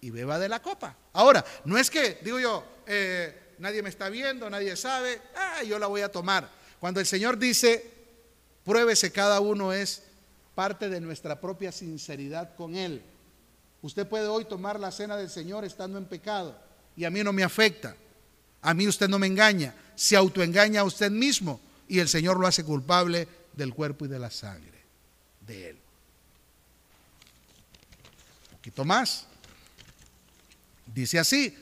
[0.00, 0.96] y beba de la copa.
[1.12, 5.78] Ahora, no es que, digo yo, eh, nadie me está viendo, nadie sabe, ah, yo
[5.78, 6.48] la voy a tomar.
[6.80, 7.90] Cuando el Señor dice,
[8.64, 10.02] pruébese cada uno es
[10.54, 13.02] parte de nuestra propia sinceridad con Él.
[13.82, 16.56] Usted puede hoy tomar la cena del Señor estando en pecado
[16.96, 17.94] y a mí no me afecta.
[18.62, 19.74] A mí usted no me engaña.
[19.94, 24.18] Se autoengaña a usted mismo y el Señor lo hace culpable del cuerpo y de
[24.18, 24.84] la sangre
[25.46, 25.78] de Él.
[28.50, 29.26] Un poquito más.
[30.86, 31.56] Dice así,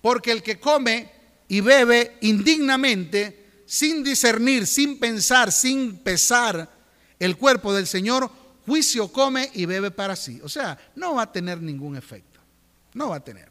[0.00, 1.10] porque el que come
[1.54, 6.68] y bebe indignamente, sin discernir, sin pensar, sin pesar
[7.16, 8.28] el cuerpo del Señor,
[8.66, 10.40] juicio come y bebe para sí.
[10.42, 12.40] O sea, no va a tener ningún efecto.
[12.94, 13.48] No va a tener.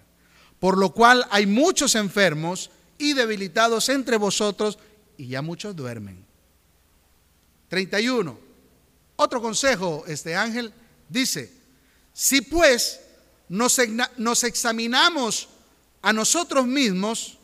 [0.60, 4.78] Por lo cual hay muchos enfermos y debilitados entre vosotros
[5.16, 6.26] y ya muchos duermen.
[7.70, 8.38] 31.
[9.16, 10.74] Otro consejo, este ángel
[11.08, 11.54] dice,
[12.12, 13.00] si pues
[13.48, 13.80] nos,
[14.18, 15.48] nos examinamos
[16.02, 17.38] a nosotros mismos,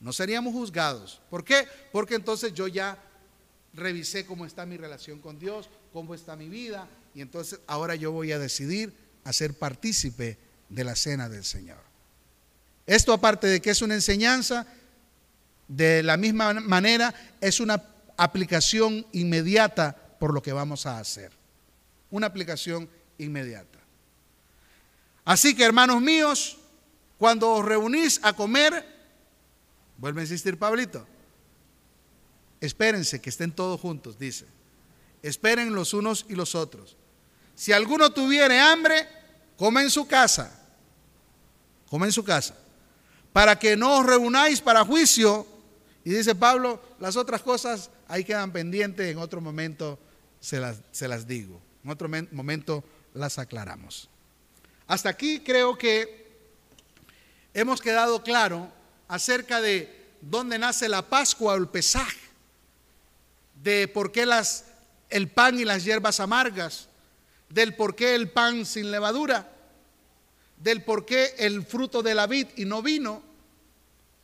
[0.00, 1.20] no seríamos juzgados.
[1.30, 1.66] ¿Por qué?
[1.92, 2.98] Porque entonces yo ya
[3.74, 8.12] revisé cómo está mi relación con Dios, cómo está mi vida, y entonces ahora yo
[8.12, 8.92] voy a decidir
[9.24, 10.38] a ser partícipe
[10.68, 11.80] de la cena del Señor.
[12.86, 14.66] Esto aparte de que es una enseñanza,
[15.66, 17.82] de la misma manera es una
[18.16, 21.30] aplicación inmediata por lo que vamos a hacer.
[22.10, 22.88] Una aplicación
[23.18, 23.78] inmediata.
[25.24, 26.56] Así que hermanos míos,
[27.18, 28.97] cuando os reunís a comer,
[29.98, 31.06] vuelve a insistir Pablito,
[32.60, 34.46] espérense que estén todos juntos, dice.
[35.22, 36.96] Esperen los unos y los otros.
[37.54, 39.06] Si alguno tuviere hambre,
[39.56, 40.54] come en su casa.
[41.90, 42.56] Come en su casa.
[43.32, 45.46] Para que no os reunáis para juicio,
[46.04, 49.98] y dice Pablo, las otras cosas ahí quedan pendientes, en otro momento
[50.40, 52.84] se las, se las digo, en otro momento
[53.14, 54.08] las aclaramos.
[54.86, 56.28] Hasta aquí creo que
[57.52, 58.72] hemos quedado claro
[59.08, 62.18] acerca de dónde nace la Pascua o el pesaje,
[63.62, 64.66] de por qué las,
[65.10, 66.88] el pan y las hierbas amargas,
[67.48, 69.50] del por qué el pan sin levadura,
[70.58, 73.22] del por qué el fruto de la vid y no vino,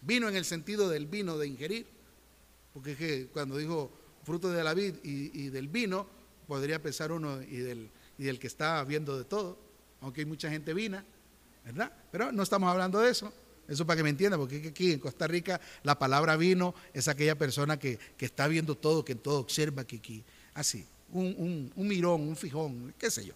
[0.05, 1.87] Vino en el sentido del vino de ingerir,
[2.74, 3.91] porque es que cuando dijo
[4.22, 6.07] fruto de la vid y, del vino,
[6.47, 9.59] podría pensar uno y del, y del que está viendo de todo,
[10.03, 11.03] aunque hay mucha gente vina,
[11.64, 11.91] ¿verdad?
[12.12, 13.32] Pero no estamos hablando de eso,
[13.69, 17.37] Eso para que me entienda, porque aquí en Costa Rica la palabra vino es aquella
[17.37, 22.95] persona que, está viendo todo, que todo observa, que aquí, así, un, mirón, un fijón,
[22.99, 23.35] qué sé yo.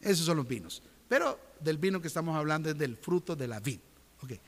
[0.00, 0.82] Esos son los vinos.
[1.08, 3.80] Pero del vino que estamos hablando es del fruto de la vid.
[4.22, 4.40] Okay.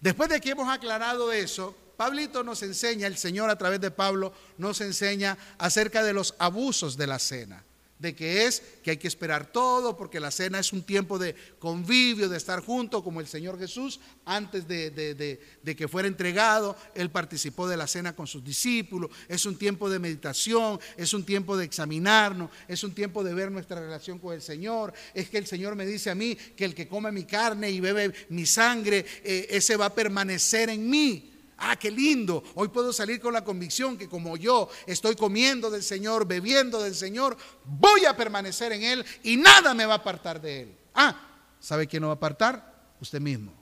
[0.00, 4.32] Después de que hemos aclarado eso, Pablito nos enseña, el Señor a través de Pablo
[4.58, 7.65] nos enseña acerca de los abusos de la cena
[7.98, 11.34] de que es que hay que esperar todo, porque la cena es un tiempo de
[11.58, 17.10] convivio, de estar juntos, como el Señor Jesús, antes de, de, que fuera entregado, Él
[17.10, 21.56] participó de la cena con sus discípulos, es un tiempo de meditación, es un tiempo
[21.56, 25.46] de examinarnos, es un tiempo de ver nuestra relación con el Señor, es que el
[25.46, 29.04] Señor me dice a mí que el que come mi carne y bebe mi sangre,
[29.24, 31.35] eh, ese va a permanecer en mí.
[31.58, 32.42] Ah, qué lindo.
[32.54, 36.94] Hoy puedo salir con la convicción que como yo estoy comiendo del Señor, bebiendo del
[36.94, 40.76] Señor, voy a permanecer en Él y nada me va a apartar de Él.
[40.94, 41.18] Ah,
[41.58, 42.74] ¿sabe quién no va a apartar?
[43.00, 43.52] Usted mismo.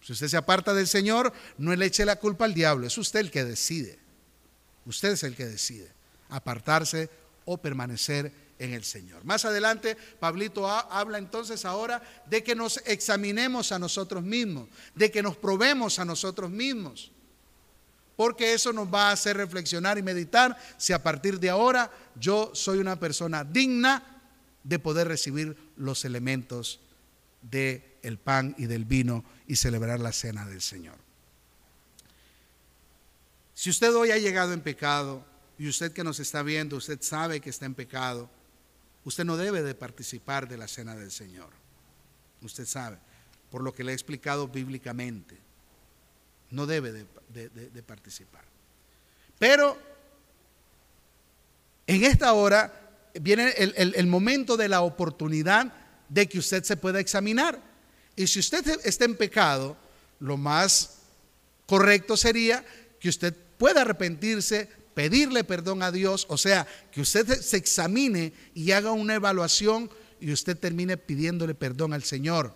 [0.00, 3.20] Si usted se aparta del Señor, no le eche la culpa al diablo, es usted
[3.20, 3.98] el que decide.
[4.86, 5.90] Usted es el que decide
[6.28, 7.08] apartarse
[7.44, 8.32] o permanecer
[8.64, 9.24] en el Señor.
[9.24, 15.22] Más adelante, Pablito habla entonces ahora de que nos examinemos a nosotros mismos, de que
[15.22, 17.12] nos probemos a nosotros mismos,
[18.16, 22.50] porque eso nos va a hacer reflexionar y meditar si a partir de ahora yo
[22.54, 24.22] soy una persona digna
[24.62, 26.80] de poder recibir los elementos
[27.42, 30.96] del el pan y del vino y celebrar la cena del Señor.
[33.54, 35.24] Si usted hoy ha llegado en pecado
[35.58, 38.28] y usted que nos está viendo, usted sabe que está en pecado,
[39.04, 41.50] usted no debe de participar de la cena del Señor.
[42.42, 42.98] Usted sabe,
[43.50, 45.38] por lo que le he explicado bíblicamente,
[46.50, 48.44] no debe de, participar.
[49.38, 49.76] Pero
[51.86, 52.72] en esta hora
[53.14, 55.72] viene el, momento de la oportunidad
[56.08, 57.60] de que usted se pueda examinar.
[58.16, 59.76] Y si usted está en pecado,
[60.20, 60.98] lo más
[61.66, 62.64] correcto sería
[63.00, 68.70] que usted pueda arrepentirse, pedirle perdón a Dios, o sea, que usted se examine y
[68.70, 69.90] haga una evaluación
[70.20, 72.54] y usted termine pidiéndole perdón al Señor.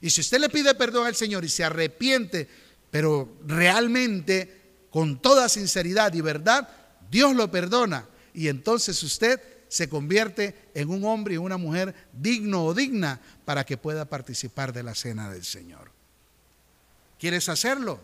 [0.00, 2.48] Y si usted le pide perdón al Señor y se arrepiente,
[2.90, 6.68] pero realmente con toda sinceridad y verdad,
[7.10, 8.08] Dios lo perdona.
[8.32, 13.64] Y entonces usted se convierte en un hombre y una mujer digno o digna para
[13.64, 15.92] que pueda participar de la cena del Señor.
[17.18, 18.00] ¿Quieres hacerlo?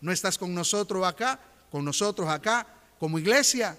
[0.00, 1.40] ¿No estás con nosotros acá?
[1.70, 2.66] Con nosotros acá
[2.98, 3.78] como iglesia.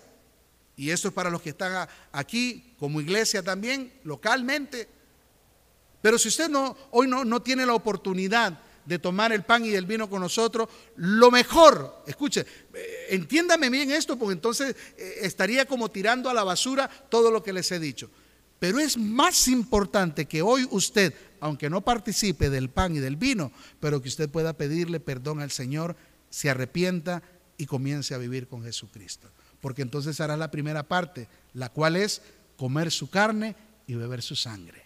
[0.75, 4.87] Y esto es para los que están aquí como iglesia también, localmente.
[6.01, 9.73] Pero si usted no, hoy no, no tiene la oportunidad de tomar el pan y
[9.73, 15.65] el vino con nosotros, lo mejor, escuche, eh, entiéndame bien esto, porque entonces eh, estaría
[15.65, 18.09] como tirando a la basura todo lo que les he dicho.
[18.59, 23.51] Pero es más importante que hoy usted, aunque no participe del pan y del vino,
[23.79, 25.95] pero que usted pueda pedirle perdón al Señor,
[26.29, 27.23] se arrepienta
[27.61, 29.29] y comience a vivir con Jesucristo.
[29.61, 32.23] Porque entonces hará la primera parte, la cual es
[32.57, 33.55] comer su carne
[33.85, 34.81] y beber su sangre.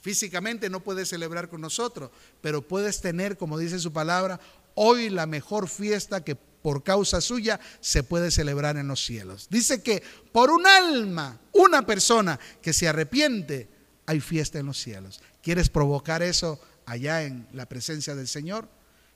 [0.00, 2.10] Físicamente no puedes celebrar con nosotros,
[2.40, 4.40] pero puedes tener, como dice su palabra,
[4.76, 9.48] hoy la mejor fiesta que por causa suya se puede celebrar en los cielos.
[9.50, 10.02] Dice que
[10.32, 13.68] por un alma, una persona que se arrepiente,
[14.06, 15.20] hay fiesta en los cielos.
[15.42, 18.66] ¿Quieres provocar eso allá en la presencia del Señor?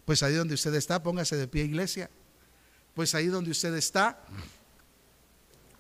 [0.05, 2.11] Pues ahí donde usted está, póngase de pie, iglesia.
[2.95, 4.19] Pues ahí donde usted está,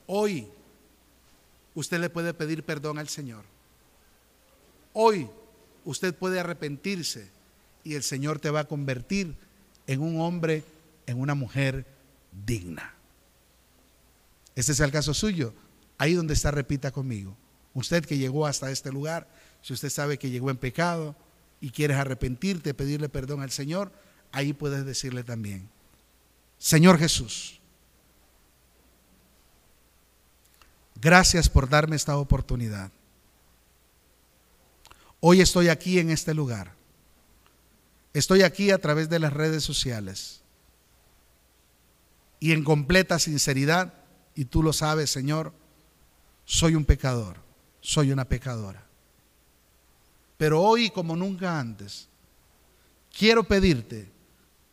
[0.06, 0.48] hoy
[1.74, 3.44] usted le puede pedir perdón al Señor.
[4.92, 5.28] Hoy
[5.84, 7.28] usted puede arrepentirse
[7.84, 9.34] y el Señor te va a convertir
[9.86, 10.64] en un hombre,
[11.06, 11.86] en una mujer
[12.46, 12.94] digna.
[14.54, 15.54] Este es el caso suyo.
[15.98, 17.36] Ahí donde está, repita conmigo.
[17.74, 19.28] Usted que llegó hasta este lugar,
[19.62, 21.16] si usted sabe que llegó en pecado
[21.60, 23.92] y quieres arrepentirte, pedirle perdón al Señor,
[24.30, 25.68] ahí puedes decirle también,
[26.62, 27.58] Señor Jesús,
[30.94, 32.92] gracias por darme esta oportunidad.
[35.18, 36.72] Hoy estoy aquí en este lugar.
[38.12, 40.40] Estoy aquí a través de las redes sociales.
[42.38, 43.92] Y en completa sinceridad,
[44.36, 45.52] y tú lo sabes, Señor,
[46.44, 47.38] soy un pecador,
[47.80, 48.86] soy una pecadora.
[50.36, 52.06] Pero hoy, como nunca antes,
[53.12, 54.08] quiero pedirte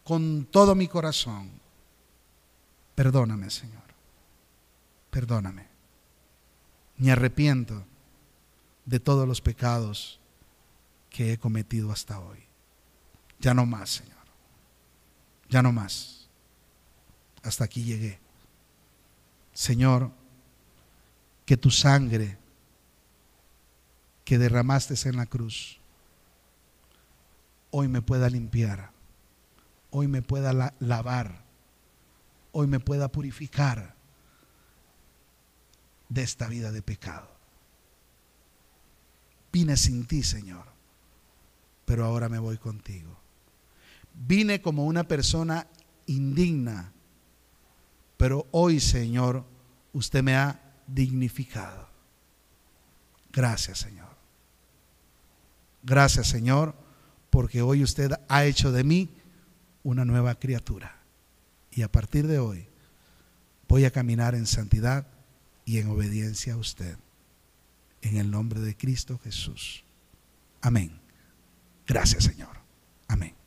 [0.04, 1.60] con todo mi corazón
[3.00, 3.86] Perdóname, Señor.
[5.10, 5.68] Perdóname.
[6.98, 7.86] Me arrepiento
[8.84, 10.20] de todos los pecados
[11.10, 12.40] que he cometido hasta hoy.
[13.40, 14.26] Ya no más, Señor.
[15.48, 16.28] Ya no más.
[17.42, 18.20] Hasta aquí llegué.
[19.54, 20.12] Señor,
[21.46, 22.38] que tu sangre
[24.26, 25.80] que derramaste en la cruz
[27.72, 28.92] hoy me pueda limpiar,
[29.90, 31.49] hoy me pueda lavar,
[32.52, 33.96] hoy me pueda purificar
[36.10, 37.30] de esta vida de pecado.
[39.52, 40.66] Vine sin ti, Señor,
[41.86, 43.18] pero ahora me voy contigo.
[44.14, 45.68] Vine como una persona
[46.06, 46.92] indigna,
[48.18, 49.46] pero hoy, Señor,
[49.94, 51.88] usted me ha dignificado.
[53.32, 54.10] Gracias, Señor.
[55.84, 56.76] Gracias, Señor,
[57.30, 59.10] porque hoy usted ha hecho de mí
[59.84, 60.99] una nueva criatura.
[61.80, 62.68] Y a partir de hoy
[63.70, 65.08] voy a caminar en santidad
[65.64, 66.98] y en obediencia a usted.
[68.02, 69.86] En el nombre de Cristo Jesús.
[70.60, 71.00] Amén.
[71.88, 72.58] Gracias, Señor.
[73.08, 73.39] Amén.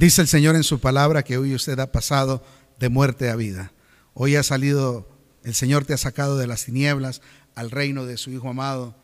[0.00, 2.42] Dice el Señor en su palabra que hoy usted ha pasado
[2.78, 3.70] de muerte a vida.
[4.14, 5.06] Hoy ha salido,
[5.44, 7.20] el Señor te ha sacado de las tinieblas
[7.54, 8.96] al reino de su Hijo amado,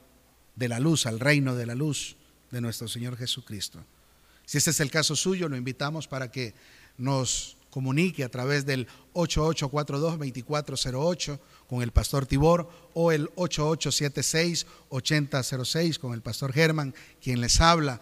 [0.54, 2.16] de la luz, al reino de la luz
[2.50, 3.84] de nuestro Señor Jesucristo.
[4.46, 6.54] Si ese es el caso suyo, lo invitamos para que
[6.96, 11.38] nos comunique a través del 8842-2408
[11.68, 18.00] con el pastor Tibor o el 8876-8006 con el pastor Germán, quien les habla.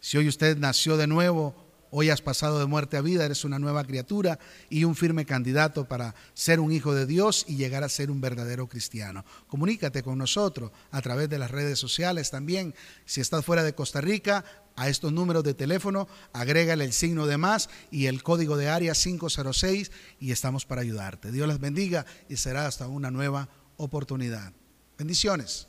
[0.00, 1.61] Si hoy usted nació de nuevo
[1.94, 4.38] Hoy has pasado de muerte a vida, eres una nueva criatura
[4.70, 8.18] y un firme candidato para ser un hijo de Dios y llegar a ser un
[8.18, 9.26] verdadero cristiano.
[9.46, 12.74] Comunícate con nosotros a través de las redes sociales también.
[13.04, 14.42] Si estás fuera de Costa Rica,
[14.74, 18.94] a estos números de teléfono, agrégale el signo de más y el código de área
[18.94, 21.30] 506 y estamos para ayudarte.
[21.30, 24.54] Dios les bendiga y será hasta una nueva oportunidad.
[24.96, 25.68] Bendiciones.